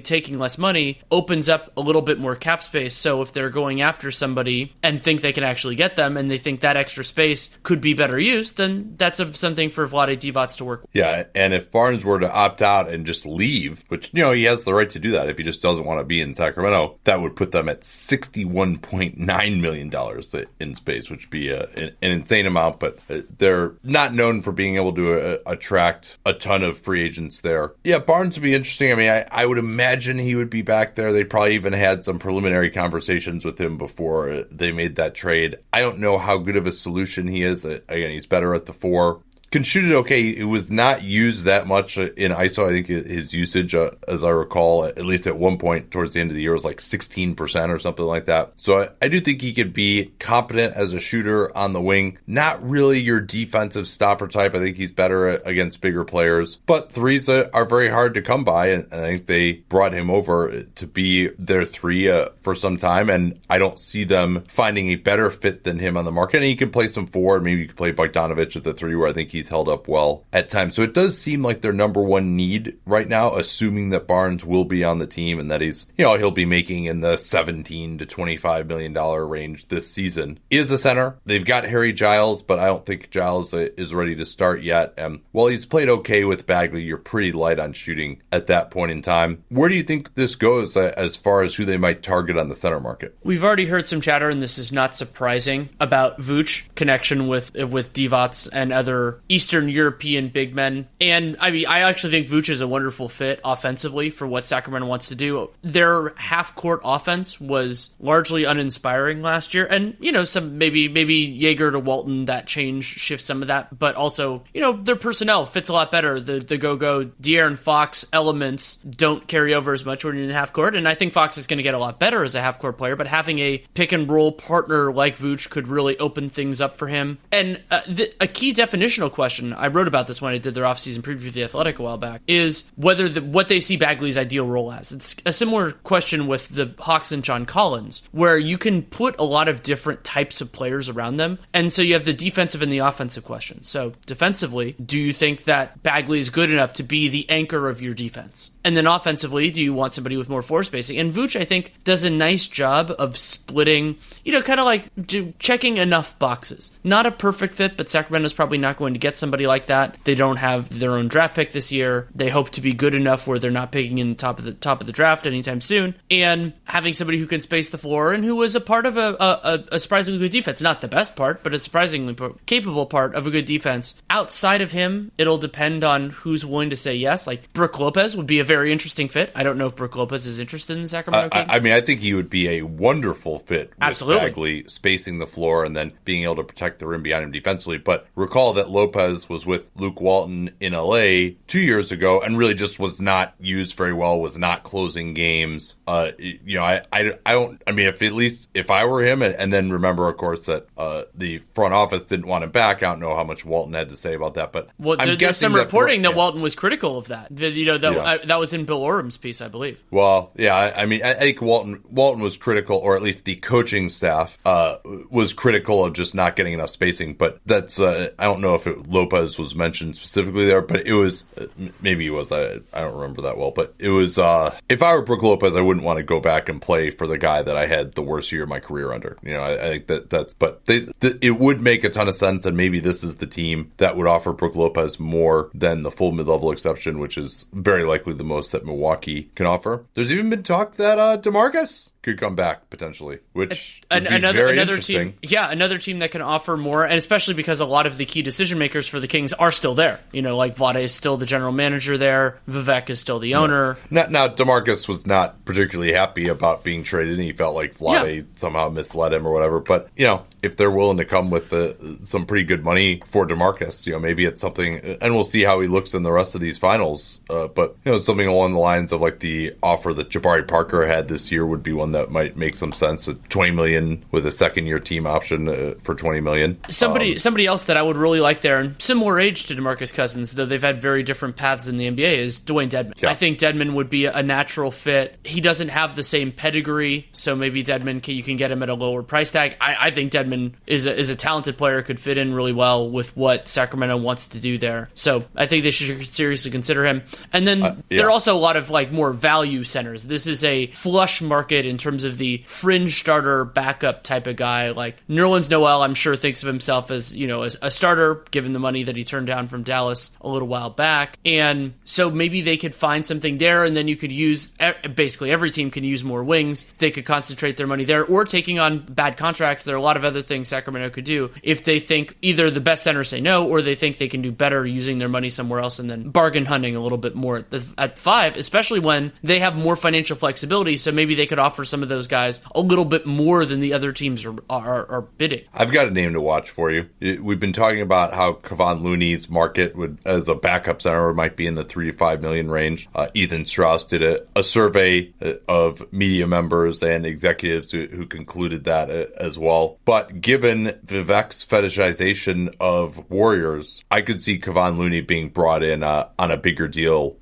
[0.00, 2.94] taking less money opens up a little bit more cap space.
[2.94, 6.38] So if they're going after somebody and think they can actually get them, and they
[6.38, 10.56] think that extra space could be better used, then that's a, something for Vlade Divac
[10.56, 10.90] to work with.
[10.92, 14.44] Yeah, and if Barnes were to opt out and just leave, which you know he
[14.44, 16.98] has the right to do that if he just doesn't want to be in Sacramento,
[17.04, 21.48] that would put them at sixty-one point nine million dollars in space, which would be
[21.48, 22.80] a, an, an, insane amount.
[22.80, 27.02] But uh, they're not known for being able to uh, attract a ton of free
[27.02, 27.72] agents there.
[27.84, 28.92] Yeah, Barnes would be interesting.
[28.92, 31.12] I mean, I, I would imagine he would be back there.
[31.12, 35.58] They probably even had some preliminary conversations with him before they made that trade.
[35.72, 37.64] I don't know how good of a solution he is.
[37.64, 40.28] Uh, again, he's better at the four can shoot it okay.
[40.28, 42.66] It was not used that much in ISO.
[42.66, 46.20] I think his usage, uh, as I recall, at least at one point towards the
[46.20, 48.52] end of the year, was like 16% or something like that.
[48.56, 52.18] So I, I do think he could be competent as a shooter on the wing.
[52.26, 54.54] Not really your defensive stopper type.
[54.54, 56.56] I think he's better against bigger players.
[56.66, 58.68] But threes are very hard to come by.
[58.68, 63.08] And I think they brought him over to be their three uh, for some time.
[63.08, 66.38] And I don't see them finding a better fit than him on the market.
[66.38, 67.40] And he can play some four.
[67.40, 69.88] Maybe you could play Bogdanovic at the three, where I think he he's held up
[69.88, 70.74] well at times.
[70.74, 74.64] So it does seem like their number one need right now, assuming that Barnes will
[74.64, 77.98] be on the team and that he's, you know, he'll be making in the 17
[77.98, 81.18] to 25 million dollar range this season, is a center.
[81.24, 84.94] They've got Harry Giles, but I don't think Giles is ready to start yet.
[84.96, 88.90] And while he's played okay with Bagley, you're pretty light on shooting at that point
[88.90, 89.44] in time.
[89.48, 92.48] Where do you think this goes uh, as far as who they might target on
[92.48, 93.16] the center market?
[93.22, 97.92] We've already heard some chatter, and this is not surprising about Vooch connection with with
[97.92, 100.88] Divac and other Eastern European big men.
[101.00, 104.86] And I mean, I actually think Vooch is a wonderful fit offensively for what Sacramento
[104.86, 105.50] wants to do.
[105.62, 111.38] Their half court offense was largely uninspiring last year, and you know, some maybe maybe
[111.38, 115.46] Joerger to Walton that change shifts some of that, but also you know their personnel
[115.46, 116.20] fits a lot better.
[116.20, 120.30] The the go go De'Aaron Fox elements don't carry over as much when you're in
[120.30, 122.40] half court, and I think Fox is going to get a lot better as a
[122.40, 122.96] half court player.
[122.96, 126.88] But having a pick and roll partner like Vooch could really open things up for
[126.88, 127.18] him.
[127.30, 130.62] And uh, the, a key definitional question I wrote about this when I did their
[130.62, 134.16] offseason preview for the Athletic a while back is whether the, what they see Bagley's
[134.16, 134.92] ideal role as.
[134.92, 139.24] It's a similar question with the Hawks and John Collins, where you can put a
[139.24, 142.70] lot of different types of players around them, and so you have the defensive and
[142.70, 143.64] the offensive question.
[143.64, 147.82] So defensively, do you think that Bagley is good enough to be the anchor of
[147.82, 148.52] your defense?
[148.62, 150.96] And then offensively, do you want somebody with more floor spacing?
[150.96, 155.38] And Vooch, I think, does a nice job of splitting, you know, kind of like
[155.40, 156.70] checking enough boxes.
[156.84, 159.96] Not a perfect fit, but Sacramento's probably not going to get get somebody like that.
[160.04, 162.08] They don't have their own draft pick this year.
[162.14, 164.52] They hope to be good enough where they're not picking in the top of the
[164.52, 165.94] top of the draft anytime soon.
[166.10, 169.16] And having somebody who can space the floor and who was a part of a,
[169.18, 173.26] a, a surprisingly good defense, not the best part, but a surprisingly capable part of
[173.26, 173.94] a good defense.
[174.10, 177.26] Outside of him, it'll depend on who's willing to say yes.
[177.26, 179.32] Like Brook Lopez would be a very interesting fit.
[179.34, 181.72] I don't know if Brook Lopez is interested in the Sacramento uh, I, I, mean,
[181.72, 184.28] I think he would be a wonderful fit Absolutely.
[184.28, 187.78] Bagley, spacing the floor and then being able to protect the rim behind him defensively.
[187.78, 188.97] But recall that Lopez
[189.28, 193.76] was with Luke Walton in LA two years ago and really just was not used
[193.76, 195.76] very well, was not closing games.
[195.86, 199.02] Uh, you know, I, I, I don't, I mean, if at least if I were
[199.04, 202.50] him, and, and then remember, of course, that uh, the front office didn't want him
[202.50, 202.82] back.
[202.82, 205.36] I don't know how much Walton had to say about that, but well, there, there's
[205.36, 207.28] some that reporting that Walton was critical of that.
[207.30, 207.98] That, you know, that, Yeah.
[208.00, 209.82] uh, that was in Bill Oram's piece, I believe.
[209.90, 213.24] Well, yeah, I, I mean, I, I think Walton Walton was critical, or at least
[213.24, 214.76] the coaching staff uh,
[215.10, 217.14] was critical of just not getting enough spacing.
[217.14, 220.94] But that's uh, I don't know if it, Lopez was mentioned specifically there, but it
[220.94, 221.46] was uh,
[221.80, 222.32] maybe it was.
[222.32, 224.18] I I don't remember that well, but it was.
[224.18, 227.06] Uh, if I were Brook Lopez, I wouldn't want to go back and play for
[227.06, 229.16] the guy that I had the worst year of my career under.
[229.22, 230.34] You know, I, I think that that's.
[230.34, 233.26] But they, th- it would make a ton of sense, and maybe this is the
[233.26, 237.46] team that would offer Brook Lopez more than the full mid level exception, which is
[237.52, 239.84] very likely the most that Milwaukee can offer.
[239.94, 244.14] There's even been talk that uh, Demarcus could come back potentially, which would An- be
[244.16, 247.86] another another team, yeah, another team that can offer more, and especially because a lot
[247.86, 250.00] of the key decision makers for the Kings are still there.
[250.12, 253.76] You know, like Vlade is still the general manager there, Vivek is still the owner.
[253.90, 258.16] Now, now, Demarcus was not particularly happy about being traded, and he felt like Vlade
[258.16, 258.22] Yeah.
[258.36, 259.60] somehow misled him or whatever.
[259.60, 263.26] But you know, if they're willing to come with uh, some pretty good money for
[263.26, 266.34] Demarcus, you know, maybe it's something, and we'll see how he looks in the rest
[266.34, 267.20] of these finals.
[267.28, 270.86] Uh, but you know, something along the lines of like the offer that Jabari Parker
[270.86, 273.08] had this year would be one that might make some sense.
[273.28, 276.58] Twenty million with a second year team option uh, for twenty million.
[276.68, 279.92] Somebody, Um, somebody else that I would really like there, and similar age to Demarcus
[279.92, 282.94] Cousins, though they've had very different paths in the NBA, is Dewayne Dedmon.
[283.00, 283.10] Yeah.
[283.10, 285.18] I think Dedmon would be a natural fit.
[285.24, 288.68] He doesn't have the same pedigree, so maybe Dedmon can, you can get him at
[288.68, 289.56] a lower price tag.
[289.60, 292.90] I, I think Dedman is a, is a talented player, could fit in really well
[292.90, 294.90] with what Sacramento wants to do there.
[294.94, 297.02] So I think they should seriously consider him.
[297.32, 297.72] And then yeah.
[297.88, 300.04] there are also a lot of like more value centers.
[300.04, 304.70] This is a flush market in terms of the fringe starter backup type of guy.
[304.70, 308.52] Like Nerlens Noel, I'm sure thinks of himself as you know as a starter, given
[308.52, 311.18] the money that he turned down from Dallas a little while back.
[311.24, 314.50] And so maybe they could find something there, and then you could use
[314.94, 316.66] basically every team can use more wings.
[316.78, 319.64] They could concentrate their money there, or taking on bad contracts.
[319.64, 322.60] There are a lot of other things Sacramento could do if they think either the
[322.60, 325.60] best centers say no, or they think they can do better using their money somewhere
[325.60, 329.12] else, and then bargain hunting a little bit more at, the, at five, especially when
[329.22, 330.76] they have more financial flexibility.
[330.76, 333.72] So maybe they could offer some of those guys a little bit more than the
[333.72, 335.44] other teams are are, are bidding.
[335.52, 336.88] I've got a name to watch for you.
[337.00, 341.46] We've been talking about how Kevon Looney's market would, as a backup center, might be
[341.46, 342.88] in the three to five million range.
[342.94, 348.06] Uh, Ethan Strauss did a, a survey uh, of media members and executives who, who
[348.06, 349.78] concluded that uh, as well.
[349.84, 356.08] But given Divac's fetishization of Warriors, I could see Kevon Looney being brought in uh,
[356.18, 357.16] on a bigger deal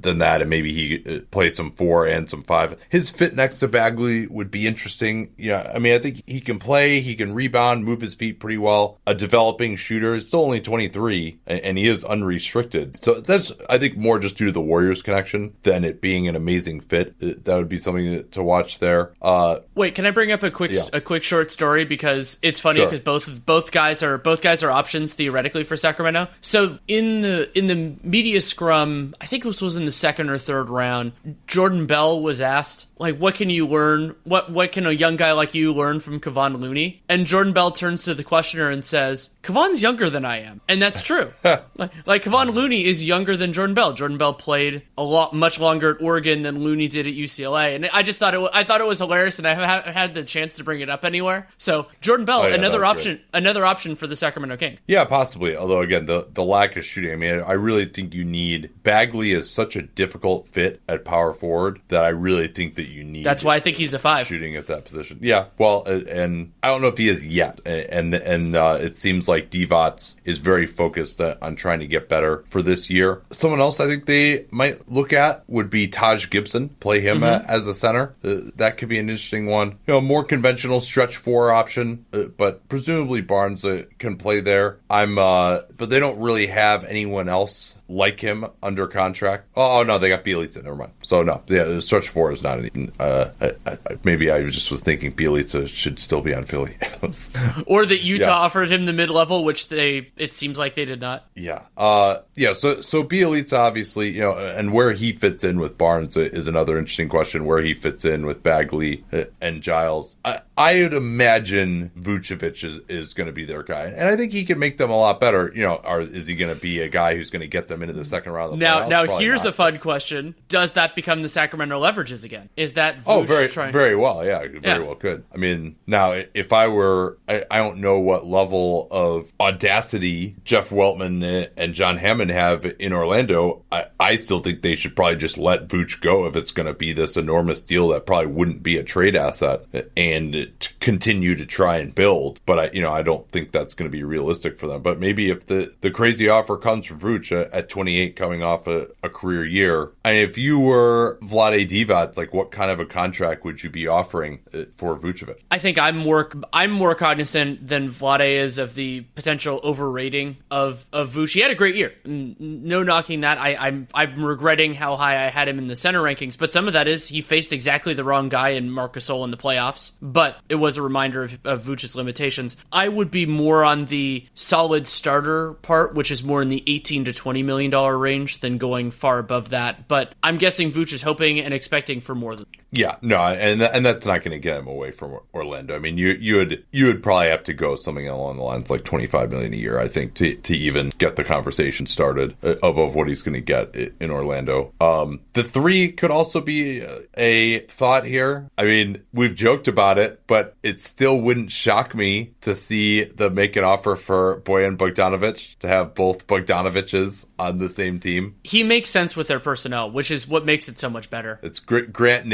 [0.00, 2.76] than that, and maybe he uh, plays some four and some five.
[2.88, 5.32] His fit next to Bagley would be interesting.
[5.36, 8.58] Yeah, I mean, I think he can play, he can rebound, move his feet pretty
[8.58, 8.98] well.
[9.06, 13.02] A developing shooter, He's still only 23, and he is unrestricted.
[13.02, 16.36] So that's, I think, more just due to the Warriors connection than it being an
[16.36, 17.14] amazing fit.
[17.22, 19.12] Uh, That would be something to watch there.
[19.20, 20.82] Uh, Wait, can I bring up a quick Yeah.
[20.92, 22.86] a quick short story because it's funny Sure.
[22.86, 26.28] because both both guys are both guys are options theoretically for Sacramento.
[26.40, 30.38] So in the in the media scrum, I think this was in the second or
[30.38, 31.12] third round.
[31.46, 34.14] Jordan Bell was asked like, "What can you learn?
[34.24, 37.70] What what can a young guy like you learn from Kevon Looney?" And Jordan Bell
[37.70, 41.28] turns to the questioner and says, "Kevon's younger than I am," and that's true.
[41.44, 43.92] like, like Kevon Looney is younger than Jordan Bell.
[43.92, 47.86] Jordan Bell played a lot much longer at Oregon than Looney did at UCLA, and
[47.92, 50.24] I just thought it wa- I thought it was hilarious, and I haven't had the
[50.24, 51.48] chance to bring it up anywhere.
[51.58, 54.80] So Jordan Bell, Oh, yeah, another was option, another option for the Sacramento Kings.
[54.86, 55.56] Yeah, possibly.
[55.56, 57.12] Although again, the the lack of shooting.
[57.12, 61.32] I mean, I really think you need Bagley is such a difficult fit at power
[61.34, 63.24] forward that I really think that you need.
[63.24, 64.26] That's why I think he's a five.
[64.26, 65.18] shooting at that position.
[65.20, 69.28] Yeah, well, and I don't know if he is yet, and and uh, it seems
[69.28, 73.22] like Divac is very focused on trying to get better for this year.
[73.30, 76.70] Someone else I think they might look at would be Taj Gibson.
[76.80, 78.14] Play him uh, as a center.
[78.24, 79.78] Uh, that could be an interesting one.
[79.86, 84.78] You know, more conventional stretch four option, uh, but presumably Barnes uh, can play there.
[84.88, 89.41] I'm, uh, but they don't really have anyone else like him under contract.
[89.54, 90.62] Oh, oh no, they got Bjelica.
[90.62, 90.92] Never mind.
[91.02, 92.90] So no, yeah, the stretch four is not any.
[92.98, 96.76] Uh, I, I, maybe I just was thinking Bjelica should still be on Philly.
[97.66, 98.30] or that Utah yeah.
[98.30, 101.26] offered him the mid level, which they it seems like they did not.
[101.34, 102.54] Yeah, uh, yeah.
[102.54, 106.78] So so Bjelica obviously, you know, and where he fits in with Barnes is another
[106.78, 107.44] interesting question.
[107.44, 110.16] Where he fits in with Bagley uh, and Giles.
[110.24, 114.32] I, I would imagine Vucevic is, is going to be their guy, and I think
[114.32, 115.50] he can make them a lot better.
[115.54, 117.82] You know, are, is he going to be a guy who's going to get them
[117.82, 118.58] into the second round?
[118.58, 118.88] now, playoffs?
[118.88, 119.50] now Probably here's not.
[119.50, 122.50] a fun question: Does that become the Sacramento leverages again?
[122.56, 124.24] Is that oh, Vuce oh very trying- very well?
[124.24, 124.78] Yeah, very yeah.
[124.78, 125.24] well could.
[125.32, 130.68] I mean, now if I were, I, I don't know what level of audacity Jeff
[130.70, 133.64] Weltman and John Hammond have in Orlando.
[133.72, 136.74] I, I still think they should probably just let Vooch go if it's going to
[136.74, 139.64] be this enormous deal that probably wouldn't be a trade asset
[139.96, 140.34] and
[140.80, 142.40] continue to try and build.
[142.46, 144.82] But I, you know, I don't think that's going to be realistic for them.
[144.82, 148.88] But maybe if the the crazy offer comes from Vooch at 28, coming off a,
[149.02, 153.44] a career year, and if you were Vlade Divac, like what kind of a contract
[153.44, 155.40] would you be offering uh, for Vucevic?
[155.50, 160.86] I think I'm more I'm more cognizant than Vlade is of the potential overrating of
[160.92, 161.32] of Vooch.
[161.32, 163.38] He had a great year, no knocking that.
[163.38, 166.66] I, I'm I'm regretting how high I had him in the center rankings, but some
[166.66, 169.92] of that is he faced exactly the wrong guy in Marc Gasol in the playoffs.
[170.00, 172.56] But it was a reminder of, of limitations.
[172.72, 177.04] I would be more on the solid starter part, which is more in the 18
[177.06, 179.88] to 20 million dollar range than going far above that.
[179.88, 182.46] But I'm guessing Vooch is hoping and expecting for more than.
[182.72, 185.76] Yeah, no, and and that's not going to get him away from Orlando.
[185.76, 188.70] I mean, you you would you would probably have to go something along the lines
[188.70, 192.56] like 25 million a year, I think, to to even get the conversation started uh,
[192.62, 194.72] above what he's going to get in Orlando.
[194.80, 196.82] Um, the three could also be
[197.14, 198.48] a thought here.
[198.56, 203.28] I mean, we've joked about it, but it still wouldn't shock me to see the
[203.28, 208.36] make an offer for Bojan Bogdanovic to have both Bogdanoviches on the same team.
[208.44, 211.38] He makes sense with their personnel, which is what makes it so much better.
[211.42, 212.26] It's Grant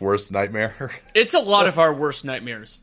[0.00, 0.92] Worst nightmare.
[1.14, 2.80] it's a lot of our worst nightmares.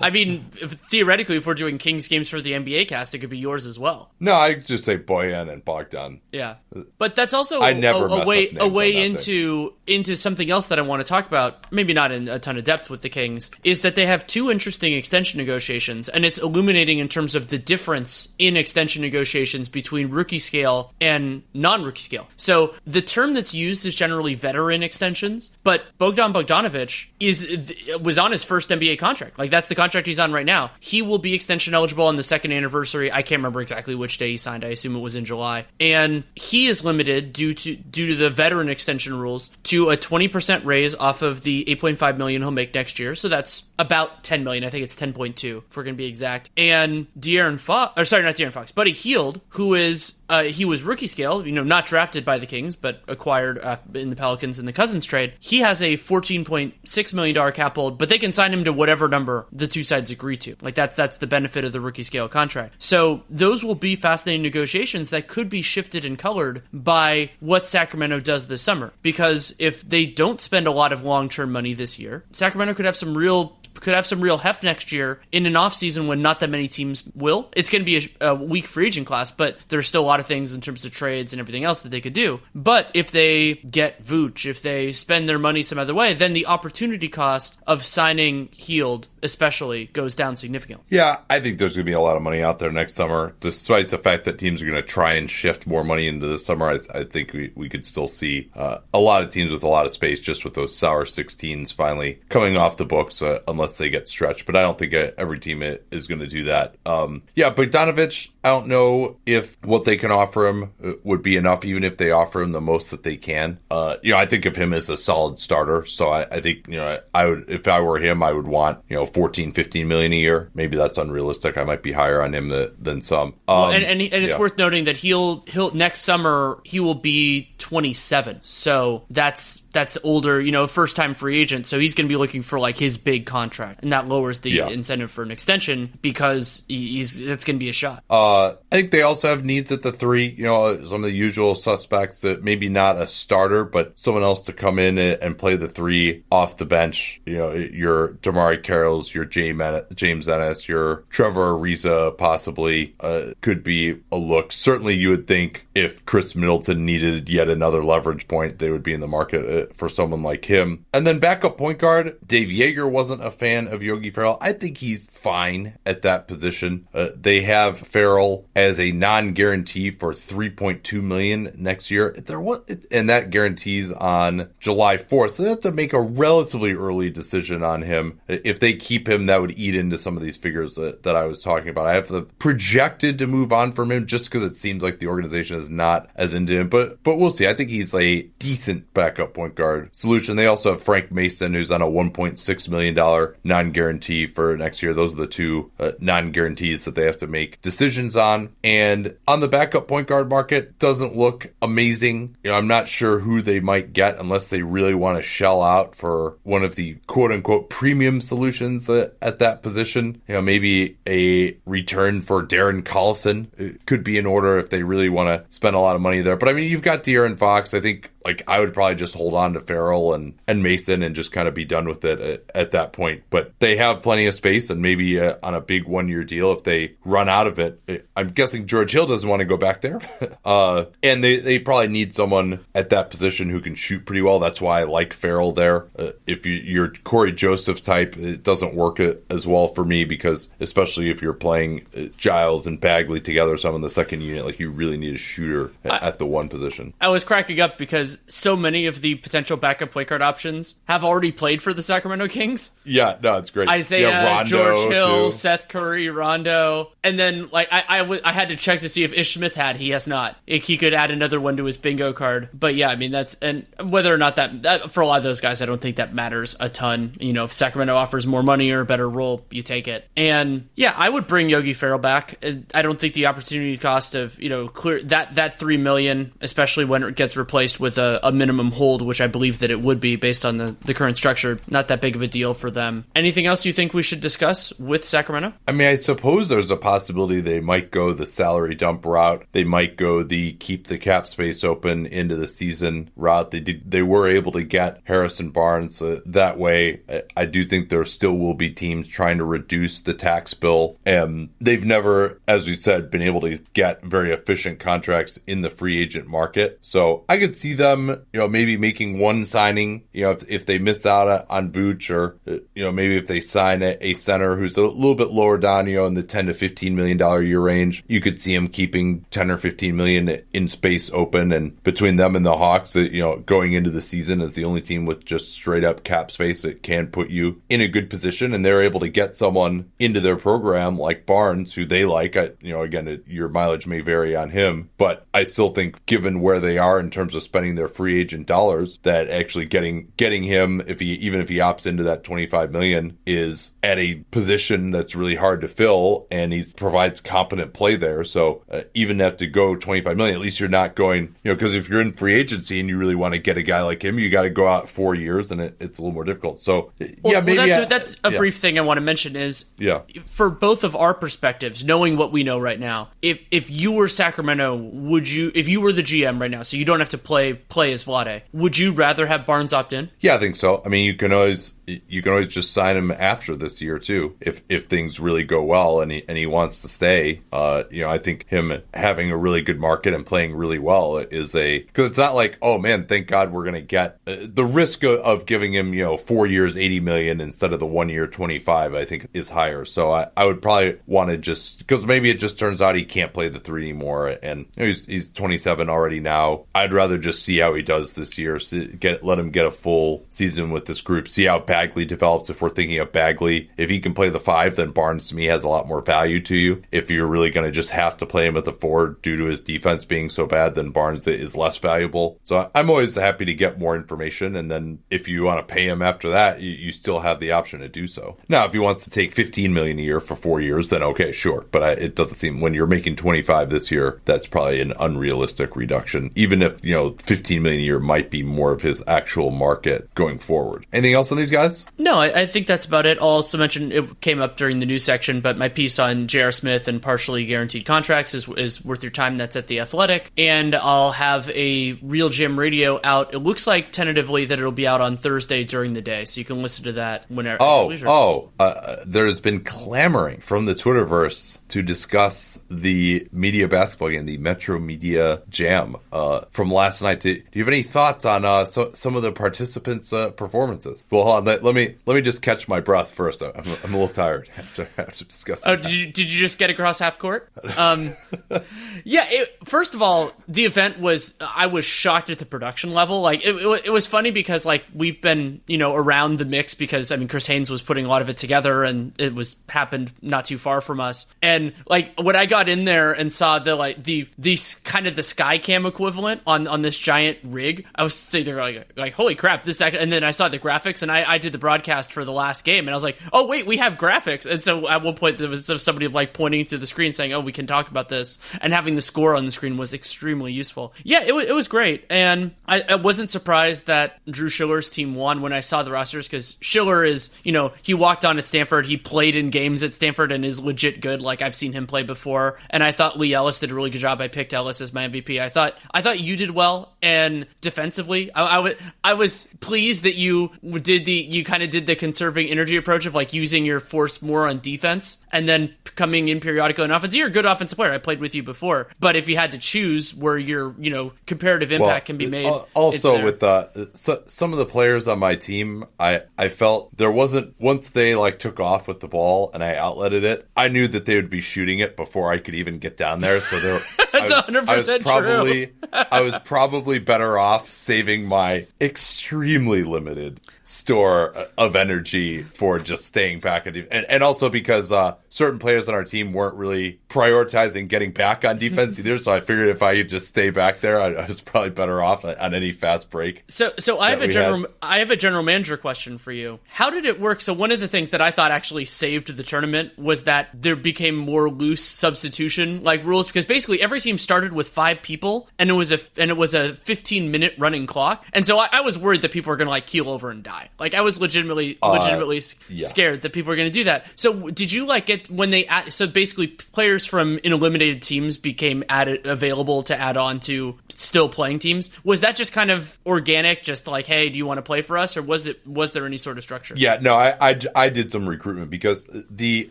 [0.00, 3.30] I mean, if, theoretically, if we're doing Kings games for the NBA cast, it could
[3.30, 4.12] be yours as well.
[4.20, 6.20] No, I just say Bojan and Bogdan.
[6.32, 6.56] Yeah,
[6.98, 9.96] but that's also I never a, a way a way into thing.
[9.96, 11.70] into something else that I want to talk about.
[11.72, 14.50] Maybe not in a ton of depth with the Kings is that they have two
[14.50, 20.10] interesting extension negotiations, and it's illuminating in terms of the difference in extension negotiations between
[20.10, 22.28] rookie scale and non-rookie scale.
[22.36, 28.30] So the term that's used is generally veteran extensions, but Bogdan Bogdanovic is was on
[28.30, 29.38] his first NBA contract.
[29.38, 30.70] Like that's the contract he's on right now.
[30.80, 33.10] He will be extension eligible on the second anniversary.
[33.12, 34.64] I can't remember exactly which day he signed.
[34.64, 35.66] I assume it was in July.
[35.80, 40.64] And he is limited due to due to the veteran extension rules to a 20%
[40.64, 43.14] raise off of the 8.5 million he'll make next year.
[43.14, 44.64] So that's about 10 million.
[44.64, 46.50] I think it's 10.2 if we're going to be exact.
[46.56, 50.82] And De'Aaron Fox, or sorry, not De'Aaron Fox, Buddy Hield, who is uh, he was
[50.82, 54.58] rookie scale, you know, not drafted by the Kings, but acquired uh, in the Pelicans
[54.58, 55.34] in the Cousins trade.
[55.40, 59.46] He has a $14.6 million cap hold, but they can sign him to whatever number
[59.52, 60.56] the two sides agree to.
[60.60, 62.74] Like that's that's the benefit of the rookie scale contract.
[62.78, 68.20] So those will be fascinating negotiations that could be shifted and colored by what Sacramento
[68.20, 68.92] does this summer.
[69.02, 72.84] Because if they don't spend a lot of long term money this year, Sacramento could
[72.84, 76.40] have some real could have some real heft next year in an offseason when not
[76.40, 77.48] that many teams will.
[77.54, 80.20] It's going to be a, a, weak free agent class, but there's still a lot
[80.20, 82.40] of things in terms of trades and everything else that they could do.
[82.54, 86.46] But if they get Vooch, if they spend their money some other way, then the
[86.46, 90.84] opportunity cost of signing Hield especially goes down significantly.
[90.88, 93.34] Yeah, I think there's going to be a lot of money out there next summer,
[93.40, 96.38] despite the fact that teams are going to try and shift more money into the
[96.38, 96.70] summer.
[96.70, 99.68] I, I think we, we could still see uh, a lot of teams with a
[99.68, 103.78] lot of space just with those sour 16s finally coming off the books, uh, unless
[103.78, 104.46] they get stretched.
[104.46, 106.76] But I don't think every team is going to do that.
[106.86, 111.36] Um, yeah, Bogdanovic, I don't know if what they can offer him uh, would be
[111.36, 113.58] enough, even if they offer him the most that they can.
[113.70, 115.84] Uh, you know, I think of him as a solid starter.
[115.84, 118.82] So I, I think, you know, I would, if I were him, I would want,
[118.88, 120.50] you know, 14, 15 million a year.
[120.54, 121.56] Maybe that's unrealistic.
[121.56, 123.28] I might be higher on him the, than some.
[123.28, 124.38] Um, well, and, and, and it's yeah.
[124.38, 128.40] worth noting that he'll, he'll, next summer, he will be 27.
[128.42, 131.64] So that's, that's older, you know, first time free agent.
[131.66, 134.50] So he's going to be looking for like his big contract, and that lowers the
[134.50, 134.68] yeah.
[134.68, 138.02] incentive for an extension because he's that's going to be a shot.
[138.10, 140.34] Uh, I think they also have needs at the three.
[140.36, 144.40] You know, some of the usual suspects that maybe not a starter, but someone else
[144.42, 147.20] to come in and play the three off the bench.
[147.24, 154.00] You know, your DeMarre Carrolls, your James Ennis, your Trevor Ariza possibly uh, could be
[154.10, 154.50] a look.
[154.50, 158.92] Certainly, you would think if Khris Middleton needed yet another leverage point, they would be
[158.92, 160.84] in the market for someone like him.
[160.92, 164.38] And then backup point guard, Dave Joerger wasn't a fan of Yogi Ferrell.
[164.40, 166.88] I think he's fine at that position.
[166.94, 172.12] Uh, they have Ferrell as a non-guarantee for 3.2 million next year.
[172.12, 175.32] There what and that guarantees on July 4th.
[175.32, 178.20] So they have to make a relatively early decision on him.
[178.28, 181.26] If they keep him, that would eat into some of these figures that, that I
[181.26, 181.86] was talking about.
[181.86, 185.06] I have the projected to move on from him just because it seems like the
[185.06, 186.68] organization is not as into him.
[186.68, 187.46] But but we'll see.
[187.46, 190.36] I think he's a decent backup point guard solution.
[190.36, 194.94] They also have Frank Mason, who's on a 1.6 million dollar non-guarantee for next year.
[194.94, 198.54] Those are the two uh, non-guarantees that they have to make decisions on.
[198.64, 202.36] And on the backup point guard market, doesn't look amazing.
[202.42, 205.62] You know, I'm not sure who they might get unless they really want to shell
[205.62, 210.20] out for one of the quote unquote premium solutions uh, at that position.
[210.28, 215.08] You know, maybe a return for Darren Collison could be in order if they really
[215.08, 216.36] want to spend a lot of money there.
[216.36, 217.74] But I mean, you've got De'Aaron Fox.
[217.74, 221.14] I think like I would probably just hold on to Ferrell and and Mason and
[221.14, 223.22] just kind of be done with it at, at that point.
[223.30, 226.52] But they have plenty of space and maybe uh, on a big one year deal
[226.52, 227.80] if they run out of it.
[227.88, 230.00] Uh, I'm guessing George Hill doesn't want to go back there,
[230.44, 234.40] uh, and they they probably need someone at that position who can shoot pretty well.
[234.40, 235.86] That's why I like Ferrell there.
[235.98, 240.50] Uh, if you, you're Cory Joseph type, it doesn't work as well for me because
[240.60, 244.60] especially if you're playing uh, Giles and Bagley together, some in the second unit, like
[244.60, 246.92] you really need a shooter I, at the one position.
[247.00, 251.04] I was cracking up because so many of the potential backup point guard options have
[251.04, 252.70] already played for the Sacramento Kings.
[252.84, 253.68] Yeah, no, it's great.
[253.68, 255.36] Isaiah, yeah, George Hill, too.
[255.36, 259.04] Seth Curry, Rondo, and then like I, I, w- I had to check to see
[259.04, 259.76] if Ish Smith had.
[259.76, 260.36] He has not.
[260.46, 262.48] If he could add another one to his bingo card.
[262.52, 265.24] But yeah, I mean that's and whether or not that, that for a lot of
[265.24, 267.16] those guys, I don't think that matters a ton.
[267.20, 270.08] You know, if Sacramento offers more money or a better role, you take it.
[270.16, 272.42] And yeah, I would bring Yogi Ferrell back.
[272.74, 276.84] I don't think the opportunity cost of you know clear that that three million, especially
[276.84, 280.00] when it gets replaced with a, a minimum hold, which I believe that it would
[280.00, 283.04] be based on the the current structure, not that big of a deal for them.
[283.14, 285.52] Anything else you think we should discuss with Sacramento?
[285.66, 289.44] I mean, I suppose there's a possibility they might go the salary dump route.
[289.52, 293.50] They might go the keep the cap space open into the season route.
[293.50, 293.90] They did.
[293.90, 297.00] They were able to get Harrison Barnes uh, that way.
[297.36, 301.50] I do think there still will be teams trying to reduce the tax bill, and
[301.60, 306.00] they've never, as we said, been able to get very efficient contracts in the free
[306.00, 306.78] agent market.
[306.82, 310.04] So I could see them, you know, maybe making one signing.
[310.12, 313.26] You know, if, if they miss out on Vooch, or uh, you know, maybe if
[313.26, 316.22] they sign a, a center who's a little bit lower down, you know, in the
[316.22, 319.96] ten to fifteen million dollar year range, you could see him keeping ten or fifteen
[319.96, 323.90] million in space open, and between them and the Hawks, uh, you know, going into
[323.90, 327.30] the season as the only team with just straight up cap space that can put
[327.30, 331.26] you in a good position, and they're able to get someone into their program like
[331.26, 332.36] Barnes, who they like.
[332.36, 336.04] I, you know, again, it, your mileage may vary on him, but I still think,
[336.06, 340.12] given where they are in terms of spending their free agent dollars, that actually getting
[340.16, 343.98] getting him, if he even if he opts into that twenty five million, is at
[343.98, 348.24] a position that's really hard to fill, and he provides competent play there.
[348.24, 351.50] So uh, even have to go twenty five million, at least you're not going, you
[351.50, 353.82] know, because if you're in free agency and you really want to get a guy
[353.82, 356.24] like him, you got to go out four years, and it, it's a little more
[356.24, 356.58] difficult.
[356.58, 356.92] So
[357.22, 358.38] well, yeah, maybe well, that's, I, that's a yeah.
[358.38, 362.32] brief thing I want to mention is yeah for both of our perspectives, knowing what
[362.32, 363.10] we know right now.
[363.22, 366.76] If if you were Sacramento, would you if you were the GM right now, so
[366.76, 370.10] you don't have to play play as Vlade, would you rather have Barnes opt in?
[370.20, 370.82] Yeah, I think so.
[370.84, 371.74] I mean, you can always
[372.08, 375.62] you can always just sign him after this year too, if if things really go
[375.62, 377.42] well and he and he wants to stay.
[377.52, 381.18] Uh, you know, I think him having a really good market and playing really well
[381.18, 384.64] is a because it's not like oh man, thank God we're gonna get uh, the
[384.64, 388.08] risk of, of, giving him you know four years eighty million instead of the one
[388.08, 388.94] year twenty five.
[388.94, 389.84] I think is higher.
[389.84, 393.04] So I, I would probably want to just because maybe it just turns out he
[393.04, 396.66] can't play the three anymore and you know, he's he's twenty seven already now.
[396.74, 398.58] I'd rather just see how he does this year.
[398.98, 401.28] Get let him get a full season with this group.
[401.28, 402.50] See how Bagley develops.
[402.50, 405.44] If we're thinking of Bagley, if he can play the five, then Barnes to me
[405.44, 406.82] has a lot more value to you.
[406.90, 409.44] If you're really going to just have to play him at the four due to
[409.44, 412.40] his defense being so bad, then Barnes is less valuable.
[412.42, 414.56] So I'm always happy to get more information.
[414.56, 417.52] And then if you want to pay him after that, you, you still have the
[417.52, 418.36] option to do so.
[418.48, 421.30] Now, if he wants to take 15 million a year for four years, then okay,
[421.30, 421.64] sure.
[421.70, 425.76] But I, it doesn't seem when you're making 25 this year, that's probably an unrealistic
[425.76, 426.32] reduction.
[426.34, 430.12] Even if you know 15 million a year might be more of his actual market
[430.16, 430.84] going forward.
[430.92, 431.67] Anything else on these guys?
[431.68, 431.86] Guys?
[431.98, 433.18] No, I, I, think that's about it.
[433.18, 436.52] I'll also mention it came up during the news section, but my piece on J.R.
[436.52, 439.36] Smith and partially guaranteed contracts is, is worth your time.
[439.36, 440.32] That's at The Athletic.
[440.36, 443.34] And I'll have a RealGM radio out.
[443.34, 446.44] It looks like tentatively that it'll be out on Thursday during the day, so you
[446.44, 447.58] can listen to that whenever.
[447.60, 454.26] Oh, oh, uh, there's been clamoring from the Twitterverse to discuss the media basketball game,
[454.26, 457.20] the Metro Media Jam uh, from last night.
[457.20, 461.06] Do, do, you have any thoughts on uh, so, some of the participants' uh, performances?
[461.10, 461.44] Well, hold on.
[461.44, 463.42] Let, let, me let me just catch my breath first.
[463.42, 465.70] I'm, I'm a little tired after, after discussing.
[465.70, 467.50] Oh, did you did you just get across half court?
[467.76, 468.12] Um,
[469.04, 469.26] yeah.
[469.28, 473.20] It, first of all, the event was I was shocked at the production level.
[473.20, 476.74] Like it, it, it was funny because like we've been you know around the mix
[476.74, 479.56] because I mean Chris Haynes was putting a lot of it together and it was
[479.68, 481.26] happened not too far from us.
[481.42, 485.16] And like when I got in there and saw the like the the kind of
[485.16, 489.34] the Skycam equivalent on on this giant rig, I was sitting there like like holy
[489.34, 490.00] crap, this is actually.
[490.00, 492.64] And then I saw the graphics and I I did the broadcast for the last
[492.64, 494.46] game and I was like oh wait we have graphics.
[494.46, 497.40] And so at one point there was somebody like pointing to the screen saying oh
[497.40, 500.92] we can talk about this and having the score on the screen was extremely useful.
[501.04, 505.14] Yeah, it was it was great and I, I wasn't surprised that Drew Schiller's team
[505.14, 508.44] won when I saw the rosters because Schiller is you know he walked on at
[508.44, 511.20] Stanford he played in games at Stanford and is legit good.
[511.20, 514.00] Like I've seen him play before, and I thought Lee Ellis did a really good
[514.00, 514.20] job.
[514.20, 515.40] I picked Ellis as my MVP.
[515.40, 520.02] I thought I thought you did well, and defensively, I, I, w- I was pleased
[520.04, 523.64] that you did the you kind of did the conserving energy approach of like using
[523.64, 527.14] your force more on defense and then coming in periodically on offense.
[527.14, 527.92] You're a good offensive player.
[527.92, 531.12] I played with you before, but if you had to choose where your you know
[531.26, 534.66] comparative impact well, can be uh, made, uh, also with the so, some of the
[534.66, 539.00] players on my team, I I felt there wasn't once they like took off with
[539.00, 542.32] the ball and I outletted it, I knew that they would be shooting it before
[542.32, 543.40] I could even get down there.
[543.40, 543.82] So there,
[544.12, 545.72] That's I was, 100% I was probably.
[545.92, 553.40] I was probably better off saving my extremely limited store of energy for just staying
[553.40, 558.12] back and and also because uh, certain players on our team weren't really prioritizing getting
[558.12, 559.16] back on defense either.
[559.16, 562.02] So I figured if I could just stay back there, I, I was probably better
[562.02, 563.44] off on any fast break.
[563.48, 564.70] So so I have a general had.
[564.82, 566.60] I have a general manager question for you.
[566.66, 567.40] How did it work?
[567.40, 570.76] So one of the things that I thought actually saved the tournament was that there
[570.76, 575.70] became more loose substitution like rules because basically every team started with five people and
[575.70, 578.26] it was a and it was a 15 minute running clock.
[578.34, 580.42] And so I, I was worried that people were going to like keel over and
[580.42, 580.68] die die.
[580.78, 582.86] Like I was legitimately uh, legitimately yeah.
[582.86, 584.06] scared that people were going to do that.
[584.16, 588.38] So did you like get when they add, so basically players from in eliminated teams
[588.38, 591.90] became added available to add on to still playing teams?
[592.04, 594.98] Was that just kind of organic just like hey, do you want to play for
[594.98, 596.74] us or was it was there any sort of structure?
[596.76, 599.70] Yeah, no, I I, I did some recruitment because the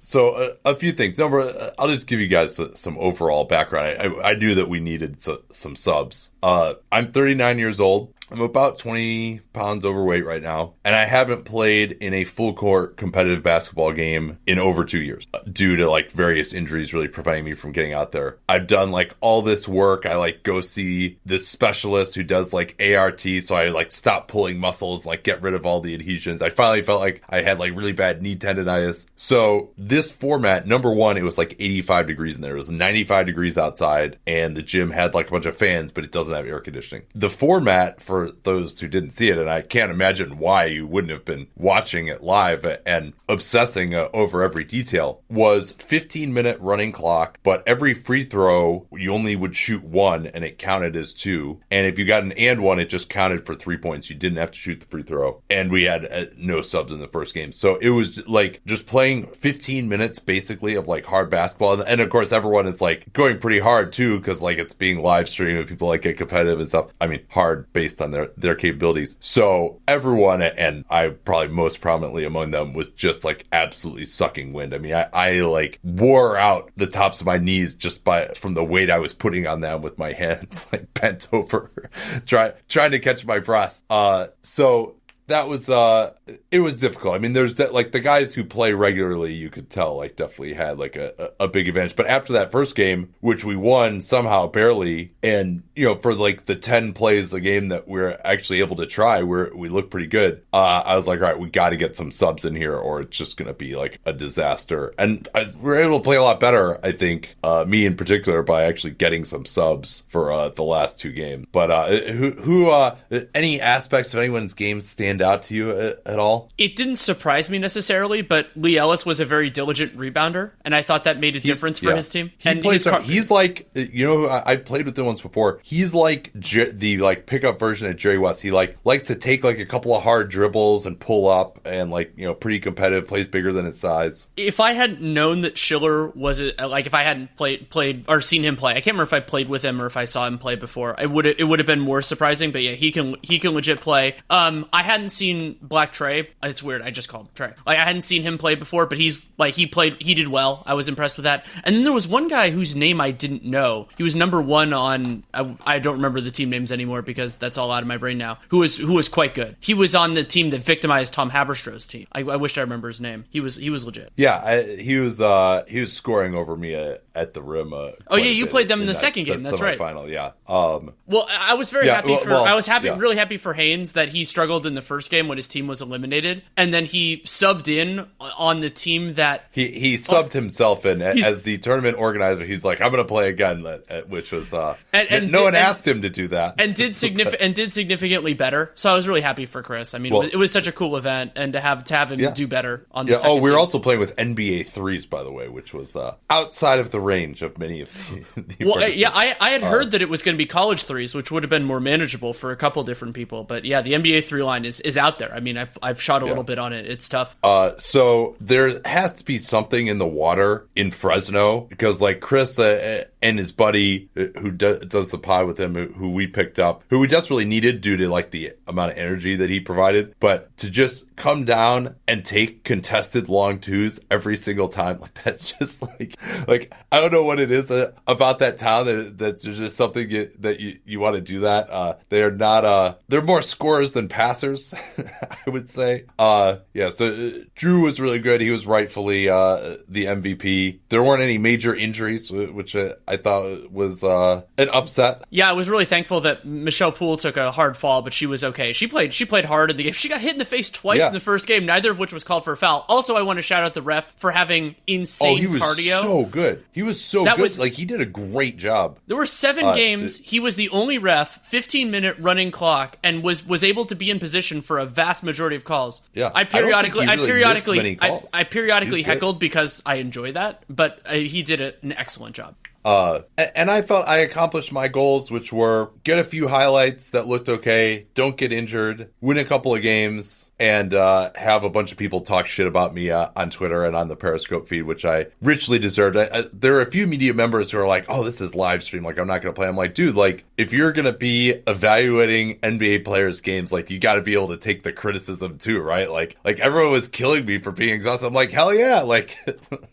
[0.00, 1.18] so uh, a few things.
[1.18, 3.98] Number uh, I'll just give you guys some overall background.
[4.00, 6.30] I, I knew that we needed some subs.
[6.42, 8.12] Uh, I'm 39 years old.
[8.34, 12.96] I'm about 20 pounds overweight right now, and I haven't played in a full court
[12.96, 17.44] competitive basketball game in over two years uh, due to like various injuries really preventing
[17.44, 18.38] me from getting out there.
[18.48, 20.04] I've done like all this work.
[20.04, 24.58] I like go see this specialist who does like ART, so I like stop pulling
[24.58, 26.42] muscles, like get rid of all the adhesions.
[26.42, 29.06] I finally felt like I had like really bad knee tendonitis.
[29.14, 32.54] So this format, number one, it was like 85 degrees in there.
[32.54, 36.02] It was 95 degrees outside, and the gym had like a bunch of fans, but
[36.02, 37.04] it doesn't have air conditioning.
[37.14, 41.12] The format for those who didn't see it, and I can't imagine why you wouldn't
[41.12, 46.92] have been watching it live and obsessing uh, over every detail, was 15 minute running
[46.92, 51.60] clock, but every free throw, you only would shoot one and it counted as two.
[51.70, 54.10] And if you got an and one, it just counted for three points.
[54.10, 55.42] You didn't have to shoot the free throw.
[55.50, 57.52] And we had uh, no subs in the first game.
[57.52, 61.80] So it was like just playing 15 minutes basically of like hard basketball.
[61.80, 65.28] And of course, everyone is like going pretty hard too, because like it's being live
[65.28, 66.90] streamed and people like get competitive and stuff.
[67.00, 69.16] I mean, hard based on their their capabilities.
[69.20, 74.74] So everyone, and I probably most prominently among them, was just like absolutely sucking wind.
[74.74, 78.54] I mean, I, I like wore out the tops of my knees just by from
[78.54, 81.70] the weight I was putting on them with my hands like bent over,
[82.26, 83.80] try, trying to catch my breath.
[83.90, 86.14] Uh, so that was uh
[86.50, 87.14] it was difficult.
[87.14, 90.54] I mean, there's that like the guys who play regularly, you could tell like definitely
[90.54, 91.96] had like a, a big advantage.
[91.96, 96.44] But after that first game, which we won somehow barely, and you know for like
[96.44, 100.06] the ten plays a game that we're actually able to try, where we look pretty
[100.06, 100.42] good.
[100.52, 103.00] Uh, I was like, all right, we got to get some subs in here, or
[103.00, 104.94] it's just gonna be like a disaster.
[104.98, 107.34] And I, we were able to play a lot better, I think.
[107.42, 111.46] Uh, me in particular by actually getting some subs for uh, the last two games.
[111.50, 112.96] But uh, who who uh,
[113.34, 116.50] any aspects of anyone's game stand stand out to you at, at, all?
[116.58, 120.82] It didn't surprise me necessarily, but Lee Ellis was a very diligent rebounder, and I
[120.82, 121.96] thought that made a he's, difference for yeah.
[121.96, 122.32] his team.
[122.38, 122.84] He and plays.
[122.84, 125.60] Car- he's like uh, you know I, I, played with him once before.
[125.62, 128.40] He's like J- the like pickup version of Jerry West.
[128.40, 131.90] He like likes to take like a couple of hard dribbles and pull up and
[131.90, 133.08] like you know pretty competitive.
[133.08, 134.28] Plays bigger than his size.
[134.36, 138.04] If I hadn't known that Schiller was a, uh, like if I hadn't played played
[138.08, 140.04] or seen him play, I can't remember if I played with him or if I
[140.04, 140.94] saw him play before.
[140.98, 142.52] It would it would have been more surprising.
[142.52, 144.16] But yeah, he can he can legit play.
[144.30, 146.30] Um, I hadn't seen Black Trey.
[146.42, 146.82] It's weird.
[146.82, 147.52] I just called Trey.
[147.66, 150.00] Like I hadn't seen him play before, but he's like he played.
[150.00, 150.62] He did well.
[150.66, 151.46] I was impressed with that.
[151.64, 153.88] And then there was one guy whose name I didn't know.
[153.96, 155.24] He was number one on.
[155.32, 158.18] I, I don't remember the team names anymore because that's all out of my brain
[158.18, 158.38] now.
[158.48, 159.56] Who was who was quite good.
[159.60, 162.06] He was on the team that victimized Tom Haberstroh's team.
[162.12, 163.24] I, I wish I remember his name.
[163.30, 164.12] He was he was legit.
[164.16, 167.72] Yeah, I, he was uh he was scoring over me at, at the rim.
[167.72, 169.42] Uh, oh yeah, you played them in, the that, second game.
[169.42, 169.78] That's right.
[169.78, 170.32] Final, yeah.
[170.48, 172.30] Um, well, I was very yeah, happy for.
[172.30, 172.98] Well, I was happy, yeah.
[172.98, 175.80] really happy for Haynes that he struggled in the first game when his team was
[175.80, 180.84] eliminated, and then he subbed in on the team that he he subbed oh, himself
[180.86, 182.44] in as the tournament organizer.
[182.44, 183.64] He's like, I'm going to play again,
[184.08, 186.96] which was uh, and, and no did, one asked him to do that, and did
[186.96, 188.72] significant and did significantly better.
[188.74, 189.94] So I was really happy for Chris.
[189.94, 191.94] I mean, well, it, was, it, was, such a cool event, and to have to
[191.94, 192.30] have him yeah.
[192.30, 193.18] do better on the yeah.
[193.24, 196.78] oh, we were also playing with NBA threes, by the way, which was uh, outside
[196.78, 197.92] of the range of many of
[198.34, 198.42] the.
[198.58, 200.84] the well, yeah, I, I had uh, heard that it was going to be college
[200.84, 203.44] threes, which would have been more manageable for a couple different people.
[203.44, 205.32] But yeah, the NBA three line is, is out there.
[205.32, 206.30] I mean, I've, I've shot a yeah.
[206.30, 206.86] little bit on it.
[206.86, 207.36] It's tough.
[207.42, 212.58] Uh, so there has to be something in the water in Fresno because like Chris
[212.58, 216.58] uh, and his buddy uh, who do, does the pod with him, who we picked
[216.58, 220.14] up, who we desperately needed due to like the amount of energy that he provided,
[220.20, 225.52] but to just come down and take contested long twos every single time, like that's
[225.52, 229.42] just like like I don't know what it is uh, about that town that that's
[229.42, 231.70] just something you, that you you want to do that.
[231.70, 234.74] Uh, they're not uh they're more scorers than passers,
[235.46, 236.04] I would say.
[236.18, 236.90] Uh, yeah.
[236.90, 238.42] So uh, Drew was really good.
[238.42, 240.80] He was rightfully uh the MVP.
[240.90, 245.22] There weren't any major injuries, which uh, I thought it was uh an upset.
[245.30, 248.42] Yeah, I was really thankful that Michelle Poole took a hard fall, but she was
[248.42, 248.72] okay.
[248.72, 249.92] She played she played hard in the game.
[249.92, 251.08] She got hit in the face twice yeah.
[251.08, 252.84] in the first game, neither of which was called for a foul.
[252.88, 256.02] Also, I want to shout out the ref for having insane oh, he was cardio.
[256.02, 256.64] So good.
[256.72, 257.42] He was so that good.
[257.42, 258.98] Was, like he did a great job.
[259.06, 260.18] There were seven uh, games.
[260.18, 263.94] It, he was the only ref, 15 minute running clock, and was was able to
[263.94, 266.02] be in position for a vast majority of calls.
[266.12, 270.64] Yeah, I periodically, I, really I periodically, I, I, periodically heckled because I enjoy that,
[270.68, 272.54] but uh, he did a, an excellent job.
[272.84, 277.26] Uh, and I felt I accomplished my goals, which were get a few highlights that
[277.26, 281.90] looked okay, don't get injured, win a couple of games, and uh, have a bunch
[281.90, 285.04] of people talk shit about me uh, on Twitter and on the Periscope feed, which
[285.04, 286.16] I richly deserved.
[286.16, 288.82] I, I, there are a few media members who are like, "Oh, this is live
[288.82, 289.04] stream.
[289.04, 291.50] Like, I'm not going to play." I'm like, dude, like, if you're going to be
[291.66, 295.80] evaluating NBA players' games, like, you got to be able to take the criticism too,
[295.80, 296.10] right?
[296.10, 298.26] Like, like everyone was killing me for being exhausted.
[298.26, 299.36] I'm like, hell yeah, like,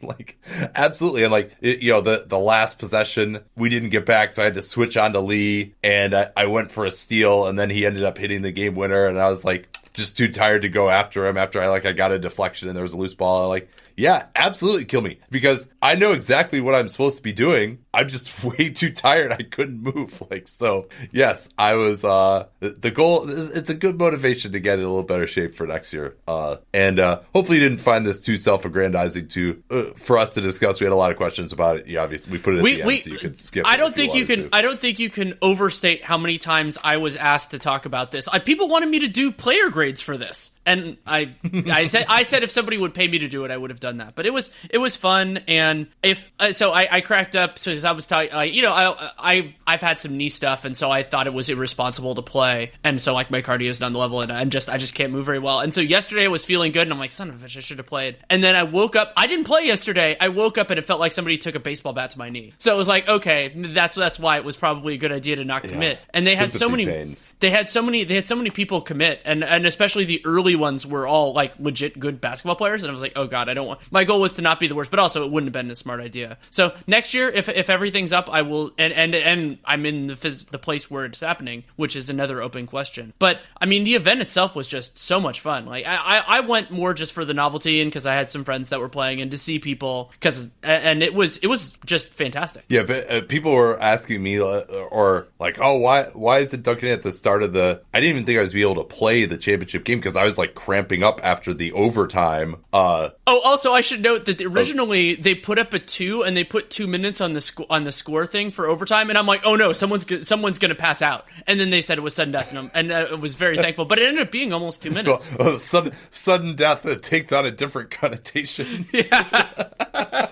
[0.01, 0.38] like,
[0.75, 1.23] absolutely.
[1.23, 4.45] And like, it, you know, the the last possession we didn't get back, so I
[4.45, 7.69] had to switch on to Lee, and I, I went for a steal, and then
[7.69, 10.69] he ended up hitting the game winner, and I was like just too tired to
[10.69, 13.13] go after him after I like I got a deflection and there was a loose
[13.13, 13.43] ball.
[13.43, 13.69] I like
[14.02, 17.78] yeah, absolutely kill me because I know exactly what I'm supposed to be doing.
[17.94, 19.32] I'm just way too tired.
[19.32, 20.22] I couldn't move.
[20.32, 24.86] Like, so yes, I was, uh, the goal, it's a good motivation to get in
[24.86, 26.15] a little better shape for next year.
[26.26, 30.30] Uh, and, uh, hopefully you didn't find this too self aggrandizing to, uh, for us
[30.32, 30.80] to discuss.
[30.80, 31.88] We had a lot of questions about it.
[31.88, 33.68] Yeah, obviously we put it at we, the we, end so you could skip.
[33.68, 34.49] I don't think you, you can, to.
[34.53, 38.11] I don't think you can overstate how many times I was asked to talk about
[38.11, 38.30] this.
[38.30, 41.33] I, people wanted me to do player grades for this and I
[41.71, 43.79] I said I said if somebody would pay me to do it, I would have
[43.79, 44.15] done that.
[44.15, 47.85] But it was it was fun, and if uh, so, I, I cracked up because
[47.85, 48.33] I was talking.
[48.33, 51.33] Uh, you know, I I I've had some knee stuff, and so I thought it
[51.33, 54.31] was irresponsible to play, and so like my cardio is not on the level, and
[54.31, 55.59] I'm just I just can't move very well.
[55.59, 57.61] And so yesterday I was feeling good, and I'm like, son of a bitch, I
[57.61, 58.17] should have played.
[58.29, 59.13] And then I woke up.
[59.17, 60.15] I didn't play yesterday.
[60.19, 62.53] I woke up and it felt like somebody took a baseball bat to my knee.
[62.57, 65.45] So it was like, okay, that's that's why it was probably a good idea to
[65.45, 65.97] not commit.
[65.97, 66.05] Yeah.
[66.13, 66.85] And they Sympathy had so many.
[66.85, 67.35] Pains.
[67.39, 68.03] They had so many.
[68.03, 71.53] They had so many people commit, and and especially the early ones were all like
[71.60, 73.80] legit good basketball players, and I was like, oh god, I don't want.
[73.91, 75.76] My goal was to not be the worst, but also it wouldn't have been a
[75.76, 76.38] smart idea.
[76.49, 80.14] So next year, if if everything's up, I will, and and and I'm in the
[80.14, 83.14] phys- the place where it's happening, which is another open question.
[83.19, 85.65] But I mean, the event itself was just so much fun.
[85.65, 88.69] Like I I, went more just for the novelty and because I had some friends
[88.69, 92.65] that were playing and to see people because and it was it was just fantastic.
[92.68, 94.61] Yeah, but uh, people were asking me uh,
[94.91, 97.82] or like, oh, why why is it Duncan at the start of the?
[97.94, 100.26] I didn't even think I was be able to play the championship game because I
[100.26, 102.57] was like cramping up after the overtime.
[102.73, 106.43] Uh, oh, also I should note that originally they put up a two and they
[106.43, 109.41] put two minutes on the sc- on the score thing for overtime, and I'm like,
[109.45, 112.31] oh no, someone's go- someone's gonna pass out, and then they said it was sudden
[112.34, 114.91] death, and, and uh, it was very thankful, but it ended up being almost two
[114.91, 115.30] minutes.
[115.39, 118.88] Well, sudden sudden death it takes on a different connotation.
[118.93, 120.27] Yeah.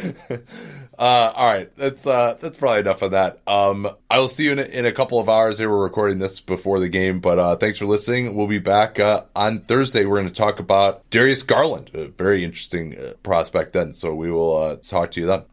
[1.00, 3.40] Uh, all right, that's uh, that's probably enough of that.
[3.46, 5.56] Um, I will see you in a, in a couple of hours.
[5.56, 8.36] Here we're recording this before the game, but uh, thanks for listening.
[8.36, 10.04] We'll be back uh, on Thursday.
[10.04, 13.72] We're going to talk about Darius Garland, a very interesting uh, prospect.
[13.72, 15.44] Then, so we will uh, talk to you then.